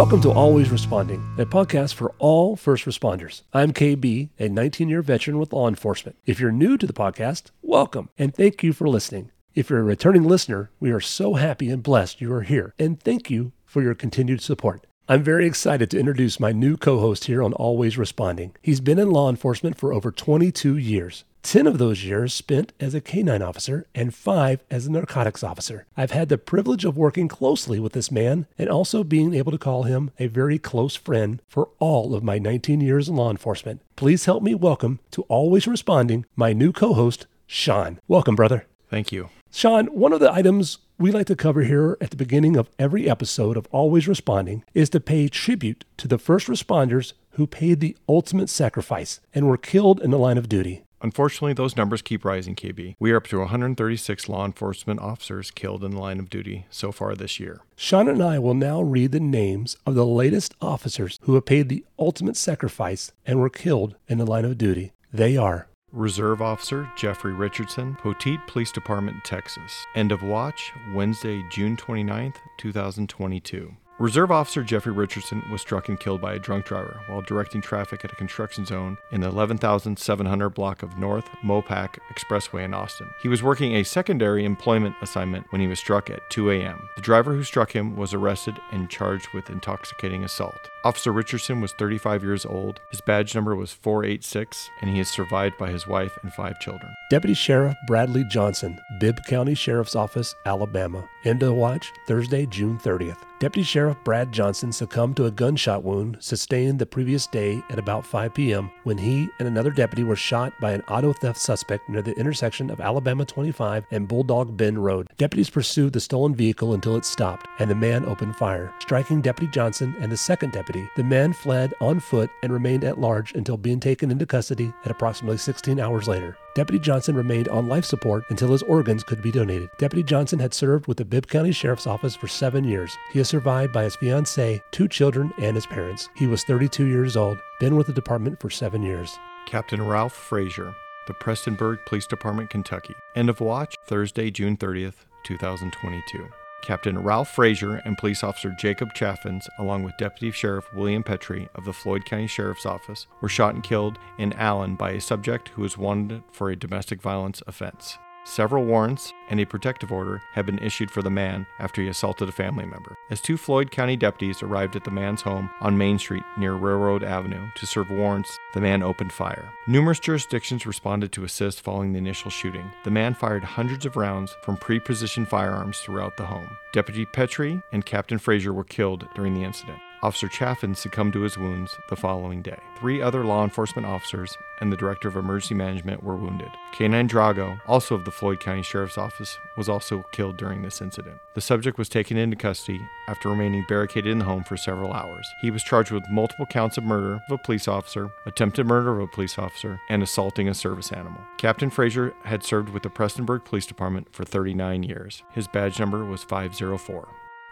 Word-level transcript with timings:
Welcome 0.00 0.22
to 0.22 0.30
Always 0.30 0.70
Responding, 0.70 1.22
a 1.36 1.44
podcast 1.44 1.92
for 1.92 2.14
all 2.18 2.56
first 2.56 2.86
responders. 2.86 3.42
I'm 3.52 3.74
KB, 3.74 4.30
a 4.38 4.48
19 4.48 4.88
year 4.88 5.02
veteran 5.02 5.38
with 5.38 5.52
law 5.52 5.68
enforcement. 5.68 6.16
If 6.24 6.40
you're 6.40 6.50
new 6.50 6.78
to 6.78 6.86
the 6.86 6.94
podcast, 6.94 7.50
welcome, 7.60 8.08
and 8.16 8.34
thank 8.34 8.62
you 8.62 8.72
for 8.72 8.88
listening. 8.88 9.30
If 9.54 9.68
you're 9.68 9.80
a 9.80 9.82
returning 9.82 10.24
listener, 10.24 10.70
we 10.80 10.90
are 10.90 11.00
so 11.00 11.34
happy 11.34 11.68
and 11.68 11.82
blessed 11.82 12.22
you 12.22 12.32
are 12.32 12.40
here, 12.40 12.72
and 12.78 12.98
thank 12.98 13.28
you 13.28 13.52
for 13.66 13.82
your 13.82 13.94
continued 13.94 14.40
support. 14.40 14.86
I'm 15.06 15.22
very 15.22 15.44
excited 15.44 15.90
to 15.90 15.98
introduce 15.98 16.40
my 16.40 16.50
new 16.50 16.78
co 16.78 16.98
host 16.98 17.24
here 17.24 17.42
on 17.42 17.52
Always 17.52 17.98
Responding. 17.98 18.56
He's 18.62 18.80
been 18.80 18.98
in 18.98 19.10
law 19.10 19.28
enforcement 19.28 19.76
for 19.76 19.92
over 19.92 20.10
22 20.10 20.78
years. 20.78 21.24
10 21.42 21.66
of 21.66 21.78
those 21.78 22.04
years 22.04 22.34
spent 22.34 22.72
as 22.78 22.94
a 22.94 23.00
canine 23.00 23.42
officer 23.42 23.86
and 23.94 24.14
5 24.14 24.62
as 24.70 24.86
a 24.86 24.92
narcotics 24.92 25.42
officer. 25.42 25.86
I've 25.96 26.10
had 26.10 26.28
the 26.28 26.38
privilege 26.38 26.84
of 26.84 26.96
working 26.96 27.28
closely 27.28 27.80
with 27.80 27.92
this 27.92 28.10
man 28.10 28.46
and 28.58 28.68
also 28.68 29.02
being 29.02 29.34
able 29.34 29.50
to 29.52 29.58
call 29.58 29.84
him 29.84 30.10
a 30.18 30.26
very 30.26 30.58
close 30.58 30.96
friend 30.96 31.40
for 31.48 31.70
all 31.78 32.14
of 32.14 32.22
my 32.22 32.38
19 32.38 32.80
years 32.80 33.08
in 33.08 33.16
law 33.16 33.30
enforcement. 33.30 33.80
Please 33.96 34.26
help 34.26 34.42
me 34.42 34.54
welcome 34.54 35.00
to 35.12 35.22
Always 35.22 35.66
Responding 35.66 36.26
my 36.36 36.52
new 36.52 36.72
co 36.72 36.92
host, 36.92 37.26
Sean. 37.46 37.98
Welcome, 38.06 38.36
brother. 38.36 38.66
Thank 38.88 39.10
you. 39.10 39.30
Sean, 39.50 39.86
one 39.86 40.12
of 40.12 40.20
the 40.20 40.32
items 40.32 40.78
we 40.98 41.10
like 41.10 41.26
to 41.26 41.36
cover 41.36 41.62
here 41.62 41.96
at 42.00 42.10
the 42.10 42.16
beginning 42.16 42.56
of 42.56 42.70
every 42.78 43.08
episode 43.08 43.56
of 43.56 43.66
Always 43.72 44.06
Responding 44.06 44.62
is 44.74 44.90
to 44.90 45.00
pay 45.00 45.26
tribute 45.28 45.84
to 45.96 46.06
the 46.06 46.18
first 46.18 46.46
responders 46.46 47.14
who 47.32 47.46
paid 47.46 47.80
the 47.80 47.96
ultimate 48.08 48.50
sacrifice 48.50 49.20
and 49.34 49.48
were 49.48 49.56
killed 49.56 50.00
in 50.00 50.10
the 50.10 50.18
line 50.18 50.36
of 50.36 50.48
duty. 50.48 50.84
Unfortunately, 51.02 51.52
those 51.52 51.76
numbers 51.76 52.02
keep 52.02 52.24
rising, 52.24 52.54
KB. 52.54 52.96
We 52.98 53.12
are 53.12 53.16
up 53.16 53.26
to 53.28 53.38
136 53.38 54.28
law 54.28 54.44
enforcement 54.44 55.00
officers 55.00 55.50
killed 55.50 55.82
in 55.82 55.92
the 55.92 56.00
line 56.00 56.18
of 56.18 56.28
duty 56.28 56.66
so 56.70 56.92
far 56.92 57.14
this 57.14 57.40
year. 57.40 57.60
Sean 57.76 58.08
and 58.08 58.22
I 58.22 58.38
will 58.38 58.54
now 58.54 58.82
read 58.82 59.12
the 59.12 59.20
names 59.20 59.76
of 59.86 59.94
the 59.94 60.06
latest 60.06 60.54
officers 60.60 61.18
who 61.22 61.34
have 61.34 61.46
paid 61.46 61.68
the 61.68 61.84
ultimate 61.98 62.36
sacrifice 62.36 63.12
and 63.24 63.40
were 63.40 63.50
killed 63.50 63.96
in 64.08 64.18
the 64.18 64.26
line 64.26 64.44
of 64.44 64.58
duty. 64.58 64.92
They 65.12 65.36
are 65.36 65.68
Reserve 65.92 66.40
Officer 66.40 66.88
Jeffrey 66.96 67.32
Richardson, 67.32 67.96
Poteet 67.96 68.46
Police 68.46 68.70
Department, 68.70 69.24
Texas. 69.24 69.86
End 69.96 70.12
of 70.12 70.22
watch, 70.22 70.70
Wednesday, 70.94 71.42
June 71.50 71.76
29th, 71.76 72.36
2022. 72.58 73.74
Reserve 74.00 74.32
Officer 74.32 74.62
Jeffrey 74.62 74.92
Richardson 74.92 75.42
was 75.52 75.60
struck 75.60 75.90
and 75.90 76.00
killed 76.00 76.22
by 76.22 76.32
a 76.32 76.38
drunk 76.38 76.64
driver 76.64 77.02
while 77.06 77.20
directing 77.20 77.60
traffic 77.60 78.02
at 78.02 78.10
a 78.10 78.16
construction 78.16 78.64
zone 78.64 78.96
in 79.10 79.20
the 79.20 79.28
11,700 79.28 80.48
block 80.48 80.82
of 80.82 80.96
North 80.96 81.28
Mopac 81.44 81.98
Expressway 82.10 82.64
in 82.64 82.72
Austin. 82.72 83.10
He 83.20 83.28
was 83.28 83.42
working 83.42 83.74
a 83.74 83.84
secondary 83.84 84.46
employment 84.46 84.96
assignment 85.02 85.44
when 85.50 85.60
he 85.60 85.66
was 85.66 85.78
struck 85.78 86.08
at 86.08 86.22
2 86.30 86.50
a.m. 86.50 86.88
The 86.96 87.02
driver 87.02 87.34
who 87.34 87.44
struck 87.44 87.72
him 87.72 87.94
was 87.94 88.14
arrested 88.14 88.58
and 88.72 88.88
charged 88.88 89.28
with 89.34 89.50
intoxicating 89.50 90.24
assault. 90.24 90.70
Officer 90.82 91.12
Richardson 91.12 91.60
was 91.60 91.72
35 91.72 92.22
years 92.22 92.46
old. 92.46 92.80
His 92.90 93.02
badge 93.02 93.34
number 93.34 93.54
was 93.54 93.70
486, 93.70 94.70
and 94.80 94.90
he 94.90 94.98
is 95.00 95.10
survived 95.10 95.58
by 95.58 95.70
his 95.70 95.86
wife 95.86 96.18
and 96.22 96.32
five 96.32 96.58
children. 96.58 96.94
Deputy 97.10 97.34
Sheriff 97.34 97.76
Bradley 97.86 98.24
Johnson, 98.30 98.80
Bibb 98.98 99.22
County 99.26 99.54
Sheriff's 99.54 99.94
Office, 99.94 100.34
Alabama. 100.46 101.06
End 101.24 101.42
of 101.42 101.54
watch, 101.54 101.92
Thursday, 102.06 102.46
June 102.46 102.78
30th. 102.78 103.18
Deputy 103.40 103.64
Sheriff 103.64 103.96
Brad 104.04 104.32
Johnson 104.32 104.70
succumbed 104.70 105.16
to 105.16 105.24
a 105.24 105.30
gunshot 105.30 105.82
wound 105.82 106.18
sustained 106.20 106.78
the 106.78 106.84
previous 106.84 107.26
day 107.26 107.62
at 107.70 107.78
about 107.78 108.04
5 108.04 108.34
p.m. 108.34 108.70
when 108.84 108.98
he 108.98 109.30
and 109.38 109.48
another 109.48 109.70
deputy 109.70 110.04
were 110.04 110.14
shot 110.14 110.52
by 110.60 110.72
an 110.72 110.82
auto 110.88 111.14
theft 111.14 111.40
suspect 111.40 111.88
near 111.88 112.02
the 112.02 112.14
intersection 112.18 112.70
of 112.70 112.82
Alabama 112.82 113.24
25 113.24 113.86
and 113.92 114.06
Bulldog 114.06 114.58
Bend 114.58 114.84
Road. 114.84 115.08
Deputies 115.16 115.48
pursued 115.48 115.94
the 115.94 116.00
stolen 116.00 116.34
vehicle 116.34 116.74
until 116.74 116.96
it 116.96 117.06
stopped, 117.06 117.48
and 117.58 117.70
the 117.70 117.74
man 117.74 118.04
opened 118.04 118.36
fire, 118.36 118.74
striking 118.78 119.22
Deputy 119.22 119.50
Johnson 119.50 119.96
and 120.00 120.12
the 120.12 120.18
second 120.18 120.52
deputy. 120.52 120.69
The 120.96 121.04
man 121.04 121.32
fled 121.32 121.74
on 121.80 121.98
foot 121.98 122.30
and 122.42 122.52
remained 122.52 122.84
at 122.84 123.00
large 123.00 123.34
until 123.34 123.56
being 123.56 123.80
taken 123.80 124.10
into 124.10 124.26
custody 124.26 124.72
at 124.84 124.90
approximately 124.90 125.38
16 125.38 125.80
hours 125.80 126.06
later. 126.06 126.36
Deputy 126.54 126.78
Johnson 126.78 127.16
remained 127.16 127.48
on 127.48 127.68
life 127.68 127.84
support 127.84 128.24
until 128.28 128.52
his 128.52 128.62
organs 128.62 129.02
could 129.02 129.20
be 129.20 129.32
donated. 129.32 129.70
Deputy 129.78 130.02
Johnson 130.02 130.38
had 130.38 130.54
served 130.54 130.86
with 130.86 130.98
the 130.98 131.04
Bibb 131.04 131.26
County 131.26 131.52
Sheriff's 131.52 131.86
Office 131.86 132.14
for 132.14 132.28
seven 132.28 132.62
years. 132.64 132.96
He 133.12 133.18
is 133.18 133.28
survived 133.28 133.72
by 133.72 133.84
his 133.84 133.96
fiancee, 133.96 134.60
two 134.70 134.86
children, 134.86 135.32
and 135.38 135.56
his 135.56 135.66
parents. 135.66 136.08
He 136.14 136.26
was 136.26 136.44
32 136.44 136.86
years 136.86 137.16
old, 137.16 137.38
been 137.58 137.76
with 137.76 137.88
the 137.88 137.92
department 137.92 138.40
for 138.40 138.50
seven 138.50 138.82
years. 138.82 139.18
Captain 139.46 139.82
Ralph 139.82 140.12
Frazier, 140.12 140.74
the 141.06 141.14
Prestonburg 141.14 141.84
Police 141.86 142.06
Department, 142.06 142.50
Kentucky. 142.50 142.94
End 143.16 143.28
of 143.28 143.40
watch, 143.40 143.74
Thursday, 143.86 144.30
June 144.30 144.56
30th, 144.56 145.06
2022. 145.24 146.28
Captain 146.62 146.98
Ralph 146.98 147.30
Frazier 147.30 147.76
and 147.84 147.96
Police 147.98 148.22
Officer 148.22 148.54
Jacob 148.58 148.94
Chaffins, 148.94 149.48
along 149.58 149.82
with 149.82 149.96
Deputy 149.96 150.30
Sheriff 150.30 150.72
William 150.74 151.02
Petrie 151.02 151.48
of 151.54 151.64
the 151.64 151.72
Floyd 151.72 152.04
County 152.04 152.26
Sheriff's 152.26 152.66
Office, 152.66 153.06
were 153.20 153.28
shot 153.28 153.54
and 153.54 153.62
killed 153.62 153.98
in 154.18 154.32
Allen 154.34 154.76
by 154.76 154.90
a 154.92 155.00
subject 155.00 155.48
who 155.50 155.62
was 155.62 155.78
wanted 155.78 156.22
for 156.32 156.50
a 156.50 156.56
domestic 156.56 157.00
violence 157.02 157.42
offense. 157.46 157.98
Several 158.24 158.64
warrants 158.64 159.12
and 159.28 159.40
a 159.40 159.46
protective 159.46 159.90
order 159.90 160.22
had 160.32 160.46
been 160.46 160.58
issued 160.58 160.90
for 160.90 161.02
the 161.02 161.10
man 161.10 161.46
after 161.58 161.82
he 161.82 161.88
assaulted 161.88 162.28
a 162.28 162.32
family 162.32 162.66
member. 162.66 162.96
As 163.10 163.20
two 163.20 163.36
Floyd 163.36 163.70
County 163.70 163.96
deputies 163.96 164.42
arrived 164.42 164.76
at 164.76 164.84
the 164.84 164.90
man's 164.90 165.22
home 165.22 165.50
on 165.60 165.78
Main 165.78 165.98
Street 165.98 166.22
near 166.36 166.54
Railroad 166.54 167.02
Avenue 167.02 167.48
to 167.56 167.66
serve 167.66 167.90
warrants, 167.90 168.38
the 168.54 168.60
man 168.60 168.82
opened 168.82 169.12
fire. 169.12 169.50
Numerous 169.66 169.98
jurisdictions 169.98 170.66
responded 170.66 171.12
to 171.12 171.24
assist 171.24 171.60
following 171.60 171.92
the 171.92 171.98
initial 171.98 172.30
shooting. 172.30 172.70
The 172.84 172.90
man 172.90 173.14
fired 173.14 173.44
hundreds 173.44 173.86
of 173.86 173.96
rounds 173.96 174.36
from 174.42 174.56
pre-positioned 174.56 175.28
firearms 175.28 175.78
throughout 175.78 176.16
the 176.16 176.26
home. 176.26 176.56
Deputy 176.72 177.06
Petrie 177.06 177.62
and 177.72 177.84
Captain 177.84 178.18
Frazier 178.18 178.52
were 178.52 178.64
killed 178.64 179.08
during 179.14 179.34
the 179.34 179.44
incident. 179.44 179.78
Officer 180.02 180.28
Chaffin 180.28 180.74
succumbed 180.74 181.12
to 181.12 181.20
his 181.20 181.36
wounds 181.36 181.76
the 181.90 181.96
following 181.96 182.40
day. 182.40 182.58
Three 182.78 183.02
other 183.02 183.24
law 183.24 183.44
enforcement 183.44 183.86
officers 183.86 184.34
and 184.60 184.72
the 184.72 184.76
Director 184.76 185.08
of 185.08 185.16
Emergency 185.16 185.54
Management 185.54 186.02
were 186.02 186.16
wounded. 186.16 186.48
K9 186.74 187.08
Drago, 187.08 187.60
also 187.66 187.94
of 187.94 188.04
the 188.04 188.10
Floyd 188.10 188.40
County 188.40 188.62
Sheriff's 188.62 188.96
Office, 188.96 189.36
was 189.56 189.68
also 189.68 190.02
killed 190.12 190.38
during 190.38 190.62
this 190.62 190.80
incident. 190.80 191.18
The 191.34 191.42
subject 191.42 191.76
was 191.76 191.90
taken 191.90 192.16
into 192.16 192.36
custody 192.36 192.80
after 193.08 193.28
remaining 193.28 193.64
barricaded 193.68 194.10
in 194.10 194.18
the 194.18 194.24
home 194.24 194.44
for 194.44 194.56
several 194.56 194.92
hours. 194.92 195.26
He 195.42 195.50
was 195.50 195.62
charged 195.62 195.90
with 195.90 196.08
multiple 196.10 196.46
counts 196.46 196.78
of 196.78 196.84
murder 196.84 197.14
of 197.14 197.20
a 197.30 197.38
police 197.38 197.68
officer, 197.68 198.10
attempted 198.24 198.66
murder 198.66 198.92
of 198.92 199.00
a 199.00 199.08
police 199.08 199.38
officer, 199.38 199.80
and 199.90 200.02
assaulting 200.02 200.48
a 200.48 200.54
service 200.54 200.92
animal. 200.92 201.20
Captain 201.36 201.68
Frazier 201.68 202.14
had 202.24 202.42
served 202.42 202.70
with 202.70 202.82
the 202.82 202.90
Prestonburg 202.90 203.44
Police 203.44 203.66
Department 203.66 204.12
for 204.12 204.24
39 204.24 204.82
years. 204.82 205.22
His 205.32 205.46
badge 205.46 205.78
number 205.78 206.04
was 206.04 206.22
504. 206.22 207.08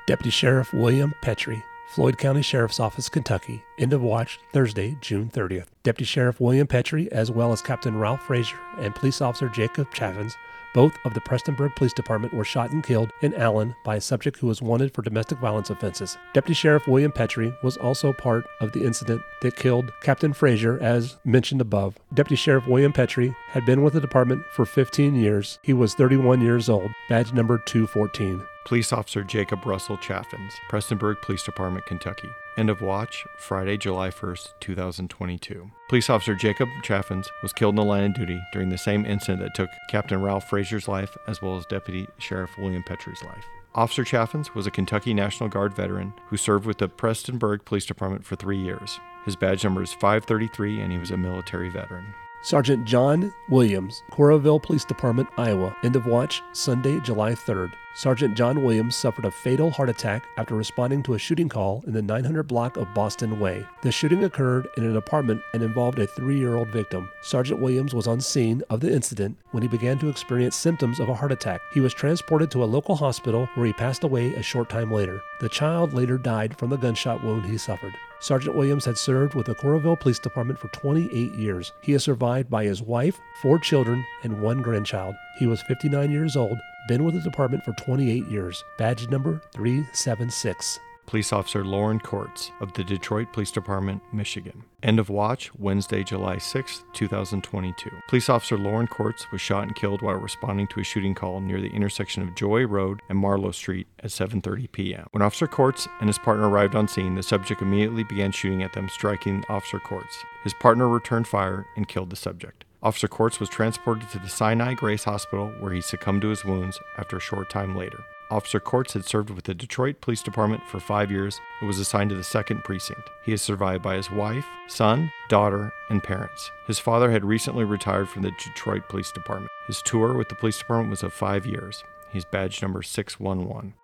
Deputy 0.06 0.30
Sheriff 0.30 0.72
William 0.72 1.12
Petrie, 1.20 1.62
Floyd 1.88 2.18
County 2.18 2.42
Sheriff's 2.42 2.80
Office, 2.80 3.08
Kentucky. 3.08 3.62
End 3.78 3.94
of 3.94 4.02
watch 4.02 4.38
Thursday, 4.52 4.96
June 5.00 5.30
30th. 5.30 5.68
Deputy 5.82 6.04
Sheriff 6.04 6.38
William 6.38 6.66
Petrie, 6.66 7.10
as 7.12 7.30
well 7.30 7.50
as 7.50 7.62
Captain 7.62 7.98
Ralph 7.98 8.22
Frazier 8.22 8.58
and 8.78 8.94
Police 8.94 9.22
Officer 9.22 9.48
Jacob 9.48 9.92
Chaffins, 9.94 10.36
both 10.74 10.92
of 11.06 11.14
the 11.14 11.20
Prestonburg 11.22 11.74
Police 11.76 11.94
Department 11.94 12.34
were 12.34 12.44
shot 12.44 12.72
and 12.72 12.84
killed 12.84 13.10
in 13.22 13.34
Allen 13.34 13.74
by 13.86 13.96
a 13.96 14.00
subject 14.02 14.38
who 14.38 14.46
was 14.48 14.60
wanted 14.60 14.92
for 14.92 15.00
domestic 15.00 15.38
violence 15.38 15.70
offenses. 15.70 16.18
Deputy 16.34 16.52
Sheriff 16.52 16.86
William 16.86 17.10
Petrie 17.10 17.54
was 17.62 17.78
also 17.78 18.12
part 18.12 18.44
of 18.60 18.72
the 18.72 18.84
incident 18.84 19.22
that 19.40 19.56
killed 19.56 19.90
Captain 20.02 20.34
Frazier, 20.34 20.78
as 20.80 21.16
mentioned 21.24 21.62
above. 21.62 21.96
Deputy 22.12 22.36
Sheriff 22.36 22.66
William 22.66 22.92
Petrie 22.92 23.34
had 23.48 23.64
been 23.64 23.82
with 23.82 23.94
the 23.94 24.00
department 24.00 24.44
for 24.52 24.66
15 24.66 25.14
years. 25.14 25.58
He 25.62 25.72
was 25.72 25.94
31 25.94 26.42
years 26.42 26.68
old, 26.68 26.90
badge 27.08 27.32
number 27.32 27.56
214. 27.58 28.46
Police 28.68 28.92
Officer 28.92 29.24
Jacob 29.24 29.64
Russell 29.64 29.96
Chaffins, 29.96 30.52
Prestonburg 30.68 31.22
Police 31.22 31.42
Department, 31.42 31.86
Kentucky. 31.86 32.28
End 32.58 32.68
of 32.68 32.82
watch, 32.82 33.24
Friday, 33.38 33.78
July 33.78 34.10
1st, 34.10 34.60
2022. 34.60 35.70
Police 35.88 36.10
Officer 36.10 36.34
Jacob 36.34 36.68
Chaffins 36.82 37.30
was 37.42 37.54
killed 37.54 37.72
in 37.72 37.76
the 37.76 37.84
line 37.84 38.04
of 38.04 38.14
duty 38.14 38.38
during 38.52 38.68
the 38.68 38.76
same 38.76 39.06
incident 39.06 39.40
that 39.40 39.54
took 39.54 39.70
Captain 39.88 40.20
Ralph 40.20 40.50
Frazier's 40.50 40.86
life 40.86 41.16
as 41.26 41.40
well 41.40 41.56
as 41.56 41.64
Deputy 41.64 42.06
Sheriff 42.18 42.58
William 42.58 42.82
Petrie's 42.82 43.22
life. 43.22 43.46
Officer 43.74 44.04
Chaffins 44.04 44.54
was 44.54 44.66
a 44.66 44.70
Kentucky 44.70 45.14
National 45.14 45.48
Guard 45.48 45.72
veteran 45.72 46.12
who 46.26 46.36
served 46.36 46.66
with 46.66 46.76
the 46.76 46.90
Prestonburg 46.90 47.64
Police 47.64 47.86
Department 47.86 48.26
for 48.26 48.36
three 48.36 48.58
years. 48.58 49.00
His 49.24 49.34
badge 49.34 49.64
number 49.64 49.82
is 49.82 49.94
533 49.94 50.82
and 50.82 50.92
he 50.92 50.98
was 50.98 51.10
a 51.10 51.16
military 51.16 51.70
veteran. 51.70 52.04
Sergeant 52.42 52.84
John 52.84 53.32
Williams, 53.48 54.02
Coralville 54.12 54.62
Police 54.62 54.84
Department, 54.84 55.28
Iowa. 55.38 55.74
End 55.82 55.96
of 55.96 56.06
watch, 56.06 56.42
Sunday, 56.52 57.00
July 57.00 57.32
3rd. 57.32 57.72
Sergeant 57.94 58.36
John 58.36 58.62
Williams 58.62 58.94
suffered 58.94 59.24
a 59.24 59.30
fatal 59.30 59.70
heart 59.70 59.88
attack 59.88 60.24
after 60.36 60.54
responding 60.54 61.02
to 61.02 61.14
a 61.14 61.18
shooting 61.18 61.48
call 61.48 61.82
in 61.86 61.92
the 61.92 62.02
900 62.02 62.44
block 62.44 62.76
of 62.76 62.92
Boston 62.94 63.40
Way. 63.40 63.66
The 63.82 63.90
shooting 63.90 64.22
occurred 64.22 64.68
in 64.76 64.84
an 64.84 64.96
apartment 64.96 65.42
and 65.52 65.62
involved 65.62 65.98
a 65.98 66.06
three 66.06 66.38
year 66.38 66.56
old 66.56 66.68
victim. 66.68 67.10
Sergeant 67.22 67.60
Williams 67.60 67.94
was 67.94 68.06
on 68.06 68.20
scene 68.20 68.62
of 68.70 68.80
the 68.80 68.92
incident 68.92 69.36
when 69.50 69.62
he 69.62 69.68
began 69.68 69.98
to 69.98 70.08
experience 70.08 70.54
symptoms 70.54 71.00
of 71.00 71.08
a 71.08 71.14
heart 71.14 71.32
attack. 71.32 71.60
He 71.72 71.80
was 71.80 71.92
transported 71.92 72.50
to 72.52 72.62
a 72.62 72.66
local 72.66 72.94
hospital 72.94 73.48
where 73.54 73.66
he 73.66 73.72
passed 73.72 74.04
away 74.04 74.32
a 74.34 74.42
short 74.42 74.68
time 74.68 74.92
later. 74.92 75.20
The 75.40 75.48
child 75.48 75.92
later 75.92 76.18
died 76.18 76.56
from 76.56 76.70
the 76.70 76.76
gunshot 76.76 77.24
wound 77.24 77.46
he 77.46 77.58
suffered. 77.58 77.94
Sergeant 78.20 78.56
Williams 78.56 78.84
had 78.84 78.98
served 78.98 79.34
with 79.34 79.46
the 79.46 79.54
Coralville 79.54 79.98
Police 79.98 80.18
Department 80.18 80.58
for 80.58 80.68
28 80.68 81.34
years. 81.34 81.72
He 81.80 81.92
is 81.92 82.02
survived 82.02 82.50
by 82.50 82.64
his 82.64 82.82
wife, 82.82 83.20
four 83.40 83.60
children, 83.60 84.04
and 84.24 84.42
one 84.42 84.60
grandchild. 84.60 85.14
He 85.38 85.46
was 85.46 85.62
59 85.62 86.10
years 86.10 86.36
old, 86.36 86.58
been 86.88 87.04
with 87.04 87.14
the 87.14 87.20
department 87.20 87.64
for 87.64 87.72
28 87.74 88.26
years. 88.26 88.64
Badge 88.76 89.08
number 89.08 89.40
376. 89.54 90.80
Police 91.06 91.32
Officer 91.32 91.64
Loren 91.64 92.00
Courts 92.00 92.50
of 92.60 92.72
the 92.74 92.84
Detroit 92.84 93.32
Police 93.32 93.50
Department, 93.50 94.02
Michigan. 94.12 94.64
End 94.82 94.98
of 94.98 95.08
watch 95.08 95.54
Wednesday, 95.54 96.02
July 96.02 96.36
6, 96.36 96.84
2022. 96.92 97.88
Police 98.08 98.28
Officer 98.28 98.58
Loren 98.58 98.88
Courts 98.88 99.30
was 99.32 99.40
shot 99.40 99.62
and 99.62 99.74
killed 99.74 100.02
while 100.02 100.16
responding 100.16 100.66
to 100.66 100.80
a 100.80 100.84
shooting 100.84 101.14
call 101.14 101.40
near 101.40 101.60
the 101.60 101.70
intersection 101.70 102.22
of 102.22 102.34
Joy 102.34 102.66
Road 102.66 103.00
and 103.08 103.16
Marlowe 103.16 103.52
Street 103.52 103.86
at 104.00 104.10
7:30 104.10 104.70
p.m. 104.72 105.06
When 105.12 105.22
Officer 105.22 105.46
Courts 105.46 105.88
and 106.00 106.08
his 106.08 106.18
partner 106.18 106.48
arrived 106.50 106.74
on 106.74 106.88
scene, 106.88 107.14
the 107.14 107.22
subject 107.22 107.62
immediately 107.62 108.02
began 108.02 108.32
shooting 108.32 108.62
at 108.62 108.74
them, 108.74 108.88
striking 108.90 109.44
Officer 109.48 109.78
Courts. 109.78 110.24
His 110.44 110.52
partner 110.54 110.88
returned 110.88 111.28
fire 111.28 111.64
and 111.76 111.88
killed 111.88 112.10
the 112.10 112.16
subject. 112.16 112.64
Officer 112.80 113.08
Courts 113.08 113.40
was 113.40 113.48
transported 113.48 114.08
to 114.10 114.20
the 114.20 114.28
Sinai 114.28 114.74
Grace 114.74 115.02
Hospital 115.04 115.52
where 115.58 115.72
he 115.72 115.80
succumbed 115.80 116.22
to 116.22 116.28
his 116.28 116.44
wounds 116.44 116.78
after 116.96 117.16
a 117.16 117.20
short 117.20 117.50
time 117.50 117.76
later. 117.76 118.04
Officer 118.30 118.60
Courts 118.60 118.92
had 118.92 119.04
served 119.04 119.30
with 119.30 119.44
the 119.46 119.54
Detroit 119.54 120.00
Police 120.00 120.22
Department 120.22 120.62
for 120.68 120.78
five 120.78 121.10
years 121.10 121.40
and 121.58 121.66
was 121.66 121.80
assigned 121.80 122.10
to 122.10 122.16
the 122.16 122.22
2nd 122.22 122.62
Precinct. 122.62 123.10
He 123.24 123.32
is 123.32 123.42
survived 123.42 123.82
by 123.82 123.96
his 123.96 124.10
wife, 124.10 124.46
son, 124.68 125.10
daughter, 125.28 125.72
and 125.90 126.02
parents. 126.02 126.50
His 126.66 126.78
father 126.78 127.10
had 127.10 127.24
recently 127.24 127.64
retired 127.64 128.08
from 128.08 128.22
the 128.22 128.30
Detroit 128.32 128.88
Police 128.88 129.10
Department. 129.10 129.50
His 129.66 129.82
tour 129.82 130.14
with 130.14 130.28
the 130.28 130.34
police 130.36 130.58
department 130.58 130.90
was 130.90 131.02
of 131.02 131.12
five 131.12 131.46
years. 131.46 131.82
He's 132.12 132.26
badge 132.26 132.62
number 132.62 132.82
611. 132.82 133.74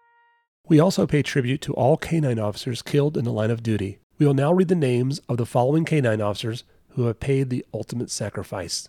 We 0.69 0.79
also 0.79 1.07
pay 1.07 1.23
tribute 1.23 1.63
to 1.63 1.75
all 1.75 1.97
canine 1.97 2.39
officers 2.39 2.81
killed 2.81 3.17
in 3.17 3.25
the 3.25 3.33
line 3.33 3.51
of 3.51 3.63
duty. 3.63 3.99
We 4.19 4.27
will 4.27 4.35
now 4.35 4.53
read 4.53 4.69
the 4.69 4.77
names 4.77 5.21
of 5.29 5.39
the 5.39 5.47
following 5.47 5.85
canine 5.85 6.21
officers 6.21 6.65
who 6.95 7.07
have 7.07 7.21
paid 7.21 7.51
the 7.51 7.65
ultimate 7.75 8.11
sacrifice. 8.11 8.89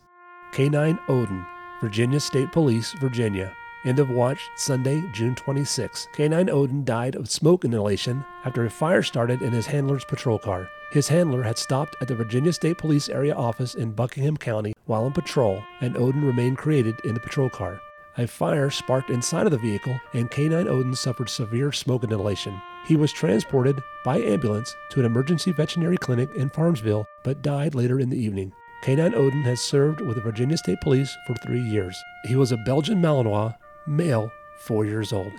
K9 0.54 0.98
Odin, 1.10 1.46
Virginia 1.81 2.19
State 2.19 2.52
Police, 2.52 2.94
Virginia. 2.94 3.54
End 3.86 4.00
of 4.00 4.10
watch 4.10 4.40
Sunday, 4.56 5.04
June 5.13 5.36
26. 5.36 6.07
K9 6.16 6.50
Odin 6.50 6.84
died 6.84 7.16
of 7.16 7.30
smoke 7.30 7.66
inhalation 7.66 8.25
after 8.44 8.66
a 8.66 8.69
fire 8.69 9.04
started 9.04 9.42
in 9.42 9.52
his 9.52 9.68
handler's 9.68 10.06
patrol 10.06 10.40
car. 10.40 10.68
His 10.92 11.07
handler 11.07 11.44
had 11.44 11.57
stopped 11.57 11.96
at 12.02 12.07
the 12.07 12.16
Virginia 12.16 12.54
State 12.54 12.78
Police 12.78 13.10
area 13.10 13.36
office 13.36 13.75
in 13.75 13.92
Buckingham 13.92 14.38
County 14.38 14.74
while 14.86 15.04
on 15.04 15.12
patrol, 15.12 15.62
and 15.81 15.98
Odin 15.98 16.25
remained 16.25 16.57
created 16.57 16.96
in 17.04 17.13
the 17.13 17.19
patrol 17.19 17.50
car. 17.50 17.80
A 18.18 18.26
fire 18.26 18.70
sparked 18.70 19.10
inside 19.10 19.46
of 19.46 19.52
the 19.52 19.58
vehicle, 19.58 20.00
and 20.14 20.32
K9 20.32 20.68
Odin 20.68 20.96
suffered 20.96 21.30
severe 21.30 21.74
smoke 21.74 22.04
inhalation. 22.04 22.62
He 22.88 22.96
was 22.96 23.12
transported 23.12 23.84
by 24.06 24.20
ambulance 24.20 24.74
to 24.92 25.02
an 25.02 25.06
emergency 25.06 25.52
veterinary 25.52 25.98
clinic 25.98 26.30
in 26.36 26.50
Farmsville, 26.50 27.06
but 27.24 27.42
died 27.42 27.76
later 27.76 28.00
in 28.00 28.10
the 28.10 28.18
evening. 28.18 28.54
K9 28.84 29.16
Odin 29.16 29.42
has 29.42 29.60
served 29.60 30.00
with 30.00 30.16
the 30.16 30.22
Virginia 30.22 30.56
State 30.56 30.80
Police 30.80 31.14
for 31.28 31.34
three 31.36 31.60
years. 31.60 32.02
He 32.24 32.38
was 32.38 32.54
a 32.54 32.58
Belgian 32.58 33.02
Malinois, 33.02 33.54
male, 33.86 34.32
four 34.60 34.86
years 34.86 35.12
old. 35.12 35.34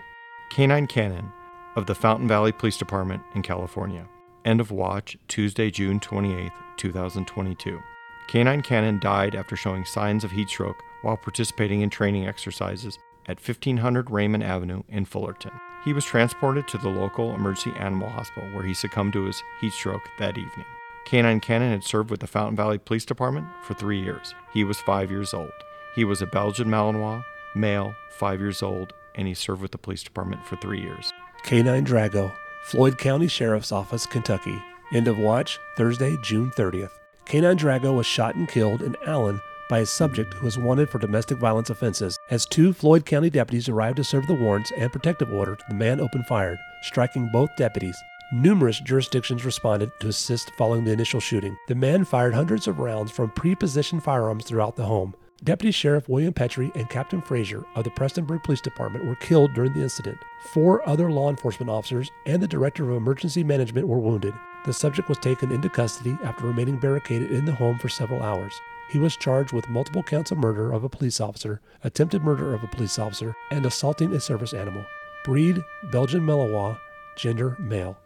Canine 0.50 0.86
Cannon 0.86 1.32
of 1.76 1.86
the 1.86 1.94
Fountain 1.94 2.28
Valley 2.28 2.52
Police 2.52 2.76
Department 2.76 3.22
in 3.34 3.40
California. 3.40 4.06
End 4.44 4.60
of 4.60 4.70
watch 4.70 5.16
Tuesday, 5.28 5.70
June 5.70 5.98
28, 5.98 6.52
2022. 6.76 7.80
Canine 8.28 8.62
Cannon 8.62 8.98
died 8.98 9.34
after 9.34 9.56
showing 9.56 9.84
signs 9.84 10.24
of 10.24 10.32
heat 10.32 10.48
stroke 10.48 10.82
while 11.02 11.16
participating 11.16 11.82
in 11.82 11.90
training 11.90 12.26
exercises 12.26 12.98
at 13.26 13.40
1500 13.40 14.10
Raymond 14.10 14.42
Avenue 14.42 14.82
in 14.88 15.04
Fullerton. 15.04 15.52
He 15.84 15.92
was 15.92 16.04
transported 16.04 16.66
to 16.68 16.78
the 16.78 16.88
local 16.88 17.34
emergency 17.34 17.72
animal 17.78 18.08
hospital 18.08 18.48
where 18.50 18.64
he 18.64 18.74
succumbed 18.74 19.12
to 19.12 19.24
his 19.24 19.42
heat 19.60 19.72
stroke 19.72 20.02
that 20.18 20.36
evening. 20.36 20.66
Canine 21.04 21.38
Cannon 21.38 21.70
had 21.70 21.84
served 21.84 22.10
with 22.10 22.18
the 22.18 22.26
Fountain 22.26 22.56
Valley 22.56 22.78
Police 22.78 23.04
Department 23.04 23.46
for 23.62 23.74
three 23.74 24.02
years. 24.02 24.34
He 24.52 24.64
was 24.64 24.80
five 24.80 25.10
years 25.10 25.32
old. 25.32 25.52
He 25.94 26.04
was 26.04 26.20
a 26.20 26.26
Belgian 26.26 26.68
Malinois, 26.68 27.24
male, 27.54 27.94
five 28.10 28.40
years 28.40 28.62
old, 28.62 28.92
and 29.14 29.28
he 29.28 29.34
served 29.34 29.62
with 29.62 29.70
the 29.70 29.78
police 29.78 30.02
department 30.02 30.44
for 30.44 30.56
three 30.56 30.80
years. 30.80 31.12
K9 31.44 31.86
Drago, 31.86 32.32
Floyd 32.64 32.98
County 32.98 33.28
Sheriff's 33.28 33.70
Office, 33.70 34.04
Kentucky. 34.04 34.60
End 34.92 35.06
of 35.06 35.16
watch 35.16 35.60
Thursday, 35.76 36.16
June 36.22 36.50
30th. 36.50 36.90
K9 37.26 37.58
Drago 37.58 37.92
was 37.92 38.06
shot 38.06 38.36
and 38.36 38.48
killed 38.48 38.82
in 38.82 38.96
Allen 39.04 39.40
by 39.68 39.80
a 39.80 39.86
subject 39.86 40.32
who 40.34 40.44
was 40.44 40.58
wanted 40.58 40.88
for 40.88 41.00
domestic 41.00 41.38
violence 41.38 41.70
offenses. 41.70 42.16
As 42.30 42.46
two 42.46 42.72
Floyd 42.72 43.04
County 43.04 43.30
deputies 43.30 43.68
arrived 43.68 43.96
to 43.96 44.04
serve 44.04 44.28
the 44.28 44.34
warrants 44.34 44.70
and 44.76 44.92
protective 44.92 45.32
order, 45.32 45.58
the 45.68 45.74
man 45.74 46.00
opened 46.00 46.26
fire, 46.26 46.56
striking 46.82 47.28
both 47.32 47.50
deputies. 47.56 48.00
Numerous 48.32 48.78
jurisdictions 48.78 49.44
responded 49.44 49.90
to 49.98 50.08
assist 50.08 50.52
following 50.56 50.84
the 50.84 50.92
initial 50.92 51.18
shooting. 51.18 51.56
The 51.66 51.74
man 51.74 52.04
fired 52.04 52.32
hundreds 52.32 52.68
of 52.68 52.78
rounds 52.78 53.10
from 53.10 53.30
pre-positioned 53.30 54.04
firearms 54.04 54.44
throughout 54.44 54.76
the 54.76 54.84
home. 54.84 55.16
Deputy 55.44 55.70
Sheriff 55.70 56.08
William 56.08 56.32
Petrie 56.32 56.72
and 56.74 56.88
Captain 56.88 57.20
Frazier 57.20 57.64
of 57.74 57.84
the 57.84 57.90
Prestonburg 57.90 58.42
Police 58.42 58.62
Department 58.62 59.04
were 59.04 59.16
killed 59.16 59.52
during 59.52 59.74
the 59.74 59.82
incident. 59.82 60.18
Four 60.52 60.86
other 60.88 61.10
law 61.10 61.28
enforcement 61.28 61.68
officers 61.68 62.10
and 62.24 62.42
the 62.42 62.48
Director 62.48 62.88
of 62.90 62.96
Emergency 62.96 63.44
Management 63.44 63.86
were 63.86 63.98
wounded. 63.98 64.32
The 64.64 64.72
subject 64.72 65.08
was 65.10 65.18
taken 65.18 65.52
into 65.52 65.68
custody 65.68 66.16
after 66.24 66.46
remaining 66.46 66.78
barricaded 66.78 67.30
in 67.30 67.44
the 67.44 67.54
home 67.54 67.78
for 67.78 67.90
several 67.90 68.22
hours. 68.22 68.54
He 68.90 68.98
was 68.98 69.16
charged 69.16 69.52
with 69.52 69.68
multiple 69.68 70.02
counts 70.02 70.30
of 70.30 70.38
murder 70.38 70.72
of 70.72 70.84
a 70.84 70.88
police 70.88 71.20
officer, 71.20 71.60
attempted 71.84 72.22
murder 72.22 72.54
of 72.54 72.62
a 72.62 72.68
police 72.68 72.98
officer, 72.98 73.34
and 73.50 73.66
assaulting 73.66 74.14
a 74.14 74.20
service 74.20 74.54
animal. 74.54 74.84
Breed 75.24 75.62
Belgian 75.92 76.22
Malinois, 76.22 76.78
gender 77.16 77.56
male. 77.60 77.98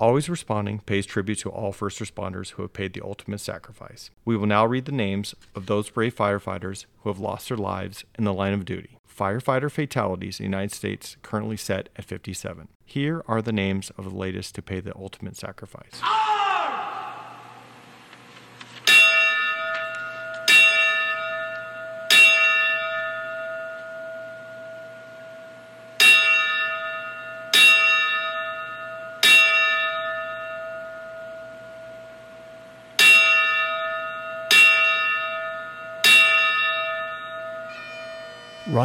Always 0.00 0.30
Responding 0.30 0.78
pays 0.78 1.04
tribute 1.04 1.40
to 1.40 1.50
all 1.50 1.72
first 1.72 1.98
responders 1.98 2.52
who 2.52 2.62
have 2.62 2.72
paid 2.72 2.94
the 2.94 3.02
ultimate 3.04 3.38
sacrifice. 3.38 4.08
We 4.24 4.34
will 4.34 4.46
now 4.46 4.64
read 4.64 4.86
the 4.86 4.92
names 4.92 5.34
of 5.54 5.66
those 5.66 5.90
brave 5.90 6.16
firefighters 6.16 6.86
who 7.02 7.10
have 7.10 7.18
lost 7.18 7.48
their 7.48 7.58
lives 7.58 8.06
in 8.16 8.24
the 8.24 8.32
line 8.32 8.54
of 8.54 8.64
duty. 8.64 8.96
Firefighter 9.06 9.70
fatalities 9.70 10.40
in 10.40 10.44
the 10.44 10.56
United 10.56 10.74
States 10.74 11.18
currently 11.20 11.58
set 11.58 11.90
at 11.96 12.06
57. 12.06 12.68
Here 12.86 13.22
are 13.28 13.42
the 13.42 13.52
names 13.52 13.90
of 13.98 14.04
the 14.04 14.16
latest 14.16 14.54
to 14.54 14.62
pay 14.62 14.80
the 14.80 14.96
ultimate 14.96 15.36
sacrifice. 15.36 16.00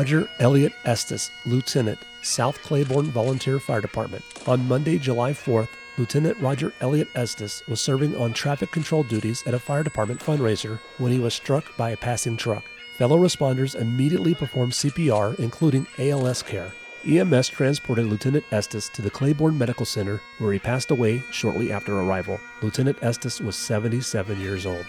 Roger 0.05 0.29
Elliott 0.37 0.73
Estes, 0.85 1.31
Lieutenant, 1.47 1.97
South 2.21 2.61
Claiborne 2.61 3.07
Volunteer 3.07 3.59
Fire 3.59 3.81
Department. 3.81 4.23
On 4.45 4.67
Monday, 4.67 4.99
July 4.99 5.31
4th, 5.31 5.69
Lieutenant 5.97 6.37
Roger 6.37 6.71
Elliott 6.79 7.07
Estes 7.15 7.63
was 7.67 7.81
serving 7.81 8.15
on 8.15 8.31
traffic 8.31 8.69
control 8.69 9.01
duties 9.01 9.41
at 9.47 9.55
a 9.55 9.59
fire 9.59 9.81
department 9.81 10.19
fundraiser 10.19 10.77
when 10.99 11.11
he 11.11 11.17
was 11.17 11.33
struck 11.33 11.75
by 11.75 11.89
a 11.89 11.97
passing 11.97 12.37
truck. 12.37 12.63
Fellow 12.99 13.17
responders 13.17 13.73
immediately 13.73 14.35
performed 14.35 14.73
CPR, 14.73 15.39
including 15.39 15.87
ALS 15.97 16.43
care. 16.43 16.71
EMS 17.07 17.47
transported 17.47 18.05
Lieutenant 18.05 18.45
Estes 18.51 18.89
to 18.89 19.01
the 19.01 19.09
Claiborne 19.09 19.57
Medical 19.57 19.87
Center, 19.87 20.21
where 20.37 20.53
he 20.53 20.59
passed 20.59 20.91
away 20.91 21.23
shortly 21.31 21.71
after 21.71 21.99
arrival. 21.99 22.39
Lieutenant 22.61 22.99
Estes 23.01 23.41
was 23.41 23.55
77 23.55 24.39
years 24.39 24.67
old. 24.67 24.85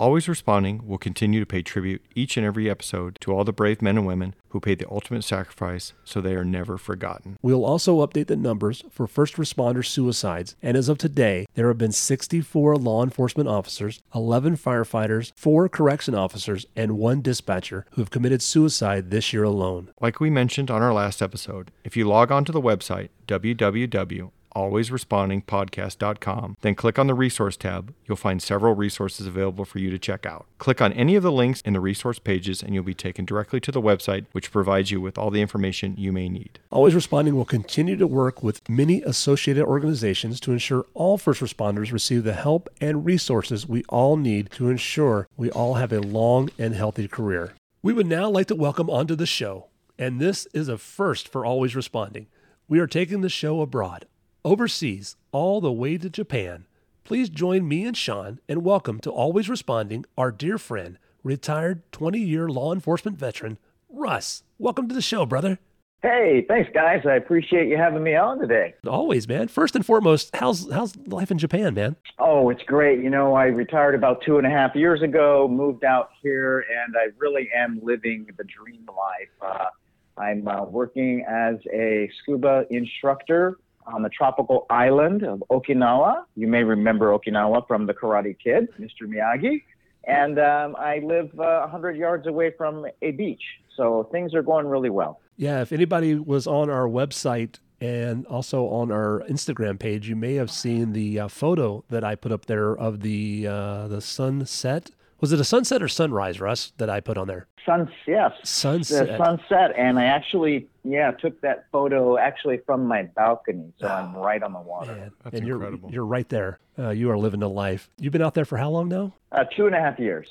Always 0.00 0.28
Responding 0.28 0.88
will 0.88 0.98
continue 0.98 1.38
to 1.38 1.46
pay 1.46 1.62
tribute 1.62 2.04
each 2.16 2.36
and 2.36 2.44
every 2.44 2.68
episode 2.68 3.16
to 3.20 3.32
all 3.32 3.44
the 3.44 3.52
brave 3.52 3.80
men 3.80 3.96
and 3.96 4.04
women 4.04 4.34
who 4.48 4.58
paid 4.58 4.80
the 4.80 4.90
ultimate 4.90 5.22
sacrifice 5.22 5.92
so 6.04 6.20
they 6.20 6.34
are 6.34 6.44
never 6.44 6.76
forgotten. 6.76 7.36
We'll 7.42 7.64
also 7.64 8.04
update 8.04 8.26
the 8.26 8.34
numbers 8.34 8.82
for 8.90 9.06
first 9.06 9.34
responder 9.34 9.86
suicides, 9.86 10.56
and 10.60 10.76
as 10.76 10.88
of 10.88 10.98
today, 10.98 11.46
there 11.54 11.68
have 11.68 11.78
been 11.78 11.92
64 11.92 12.76
law 12.76 13.04
enforcement 13.04 13.48
officers, 13.48 14.02
11 14.12 14.56
firefighters, 14.56 15.30
4 15.36 15.68
correction 15.68 16.16
officers, 16.16 16.66
and 16.74 16.98
1 16.98 17.22
dispatcher 17.22 17.86
who 17.92 18.02
have 18.02 18.10
committed 18.10 18.42
suicide 18.42 19.12
this 19.12 19.32
year 19.32 19.44
alone. 19.44 19.90
Like 20.00 20.18
we 20.18 20.28
mentioned 20.28 20.72
on 20.72 20.82
our 20.82 20.92
last 20.92 21.22
episode, 21.22 21.70
if 21.84 21.96
you 21.96 22.08
log 22.08 22.32
on 22.32 22.44
to 22.46 22.52
the 22.52 22.60
website 22.60 23.10
www 23.28 24.30
alwaysrespondingpodcast.com. 24.54 26.56
Then 26.60 26.74
click 26.74 26.98
on 26.98 27.06
the 27.06 27.14
resource 27.14 27.56
tab. 27.56 27.94
You'll 28.06 28.16
find 28.16 28.42
several 28.42 28.74
resources 28.74 29.26
available 29.26 29.64
for 29.64 29.78
you 29.78 29.90
to 29.90 29.98
check 29.98 30.26
out. 30.26 30.46
Click 30.58 30.80
on 30.80 30.92
any 30.92 31.16
of 31.16 31.22
the 31.22 31.32
links 31.32 31.60
in 31.62 31.72
the 31.72 31.80
resource 31.80 32.18
pages 32.18 32.62
and 32.62 32.74
you'll 32.74 32.84
be 32.84 32.94
taken 32.94 33.24
directly 33.24 33.60
to 33.60 33.72
the 33.72 33.82
website, 33.82 34.26
which 34.32 34.52
provides 34.52 34.90
you 34.90 35.00
with 35.00 35.18
all 35.18 35.30
the 35.30 35.40
information 35.40 35.94
you 35.96 36.12
may 36.12 36.28
need. 36.28 36.58
Always 36.70 36.94
Responding 36.94 37.36
will 37.36 37.44
continue 37.44 37.96
to 37.96 38.06
work 38.06 38.42
with 38.42 38.68
many 38.68 39.02
associated 39.02 39.64
organizations 39.64 40.40
to 40.40 40.52
ensure 40.52 40.86
all 40.94 41.18
first 41.18 41.40
responders 41.40 41.92
receive 41.92 42.24
the 42.24 42.32
help 42.32 42.68
and 42.80 43.04
resources 43.04 43.68
we 43.68 43.84
all 43.88 44.16
need 44.16 44.50
to 44.52 44.70
ensure 44.70 45.28
we 45.36 45.50
all 45.50 45.74
have 45.74 45.92
a 45.92 46.00
long 46.00 46.50
and 46.58 46.74
healthy 46.74 47.08
career. 47.08 47.54
We 47.82 47.92
would 47.92 48.06
now 48.06 48.30
like 48.30 48.46
to 48.46 48.54
welcome 48.54 48.88
onto 48.88 49.14
the 49.14 49.26
show, 49.26 49.66
and 49.98 50.20
this 50.20 50.46
is 50.54 50.68
a 50.68 50.78
first 50.78 51.28
for 51.28 51.44
Always 51.44 51.76
Responding. 51.76 52.28
We 52.66 52.78
are 52.78 52.86
taking 52.86 53.20
the 53.20 53.28
show 53.28 53.60
abroad 53.60 54.06
overseas, 54.44 55.16
all 55.32 55.60
the 55.60 55.72
way 55.72 55.96
to 55.96 56.10
Japan. 56.10 56.66
Please 57.02 57.28
join 57.28 57.66
me 57.66 57.84
and 57.84 57.96
Sean 57.96 58.40
and 58.48 58.64
welcome 58.64 59.00
to 59.00 59.10
Always 59.10 59.48
Responding 59.48 60.04
our 60.16 60.30
dear 60.30 60.58
friend, 60.58 60.98
retired 61.22 61.82
20 61.92 62.18
year 62.18 62.48
law 62.48 62.72
enforcement 62.72 63.18
veteran, 63.18 63.58
Russ. 63.88 64.42
Welcome 64.58 64.88
to 64.88 64.94
the 64.94 65.02
show, 65.02 65.24
brother. 65.26 65.58
Hey, 66.02 66.44
thanks, 66.46 66.70
guys. 66.74 67.00
I 67.06 67.14
appreciate 67.14 67.68
you 67.68 67.78
having 67.78 68.02
me 68.02 68.14
on 68.14 68.38
today. 68.38 68.74
Always, 68.86 69.26
man. 69.26 69.48
First 69.48 69.74
and 69.74 69.86
foremost, 69.86 70.36
how's 70.36 70.70
how's 70.70 70.94
life 71.06 71.30
in 71.30 71.38
Japan, 71.38 71.72
man? 71.72 71.96
Oh, 72.18 72.50
it's 72.50 72.62
great. 72.64 73.02
You 73.02 73.08
know, 73.08 73.32
I 73.32 73.46
retired 73.46 73.94
about 73.94 74.22
two 74.22 74.36
and 74.36 74.46
a 74.46 74.50
half 74.50 74.74
years 74.74 75.00
ago, 75.00 75.48
moved 75.50 75.82
out 75.82 76.10
here, 76.22 76.58
and 76.60 76.94
I 76.94 77.06
really 77.16 77.48
am 77.56 77.80
living 77.82 78.26
the 78.36 78.44
dream 78.44 78.86
life. 78.86 79.30
Uh, 79.40 80.20
I'm 80.20 80.46
uh, 80.46 80.64
working 80.64 81.24
as 81.26 81.56
a 81.72 82.10
scuba 82.20 82.66
instructor 82.68 83.58
on 83.86 84.02
the 84.02 84.08
tropical 84.08 84.66
island 84.70 85.22
of 85.22 85.42
Okinawa. 85.50 86.24
You 86.36 86.46
may 86.46 86.62
remember 86.62 87.06
Okinawa 87.10 87.66
from 87.66 87.86
The 87.86 87.94
Karate 87.94 88.36
Kid, 88.38 88.68
Mr. 88.80 89.02
Miyagi. 89.06 89.62
And 90.06 90.38
um, 90.38 90.76
I 90.78 90.98
live 90.98 91.30
uh, 91.38 91.60
100 91.60 91.96
yards 91.96 92.26
away 92.26 92.52
from 92.56 92.86
a 93.02 93.10
beach. 93.12 93.42
So 93.76 94.08
things 94.12 94.34
are 94.34 94.42
going 94.42 94.66
really 94.66 94.90
well. 94.90 95.20
Yeah, 95.36 95.62
if 95.62 95.72
anybody 95.72 96.14
was 96.14 96.46
on 96.46 96.70
our 96.70 96.86
website 96.86 97.58
and 97.80 98.26
also 98.26 98.66
on 98.68 98.92
our 98.92 99.22
Instagram 99.28 99.78
page, 99.78 100.08
you 100.08 100.16
may 100.16 100.34
have 100.34 100.50
seen 100.50 100.92
the 100.92 101.20
uh, 101.20 101.28
photo 101.28 101.84
that 101.90 102.04
I 102.04 102.14
put 102.14 102.32
up 102.32 102.46
there 102.46 102.76
of 102.76 103.00
the 103.00 103.46
uh, 103.48 103.88
the 103.88 104.00
sunset. 104.00 104.90
Was 105.24 105.32
it 105.32 105.40
a 105.40 105.44
sunset 105.44 105.82
or 105.82 105.88
sunrise, 105.88 106.38
Russ, 106.38 106.74
that 106.76 106.90
I 106.90 107.00
put 107.00 107.16
on 107.16 107.28
there? 107.28 107.46
Sun, 107.64 107.90
yes, 108.06 108.32
sunset. 108.42 109.06
The 109.06 109.16
sunset, 109.16 109.72
and 109.74 109.98
I 109.98 110.04
actually, 110.04 110.68
yeah, 110.84 111.12
took 111.12 111.40
that 111.40 111.64
photo 111.72 112.18
actually 112.18 112.58
from 112.66 112.84
my 112.84 113.04
balcony, 113.04 113.72
so 113.80 113.88
I'm 113.88 114.14
right 114.14 114.42
on 114.42 114.52
the 114.52 114.60
water. 114.60 114.92
Man, 114.94 115.12
That's 115.22 115.36
and 115.36 115.48
incredible. 115.48 115.88
you're 115.88 116.02
you're 116.02 116.04
right 116.04 116.28
there. 116.28 116.58
Uh, 116.78 116.90
you 116.90 117.10
are 117.10 117.16
living 117.16 117.42
a 117.42 117.48
life. 117.48 117.88
You've 117.98 118.12
been 118.12 118.20
out 118.20 118.34
there 118.34 118.44
for 118.44 118.58
how 118.58 118.68
long 118.68 118.90
now? 118.90 119.14
Uh, 119.32 119.44
two 119.44 119.64
and 119.64 119.74
a 119.74 119.80
half 119.80 119.98
years. 119.98 120.28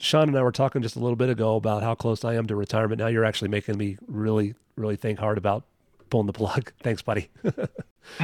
Sean 0.00 0.26
and 0.26 0.36
I 0.36 0.42
were 0.42 0.50
talking 0.50 0.82
just 0.82 0.96
a 0.96 0.98
little 0.98 1.14
bit 1.14 1.28
ago 1.28 1.54
about 1.54 1.84
how 1.84 1.94
close 1.94 2.24
I 2.24 2.34
am 2.34 2.48
to 2.48 2.56
retirement. 2.56 2.98
Now 2.98 3.06
you're 3.06 3.24
actually 3.24 3.50
making 3.50 3.78
me 3.78 3.96
really, 4.08 4.56
really 4.74 4.96
think 4.96 5.20
hard 5.20 5.38
about 5.38 5.62
pulling 6.10 6.26
the 6.26 6.32
plug. 6.32 6.72
Thanks, 6.82 7.00
buddy. 7.00 7.30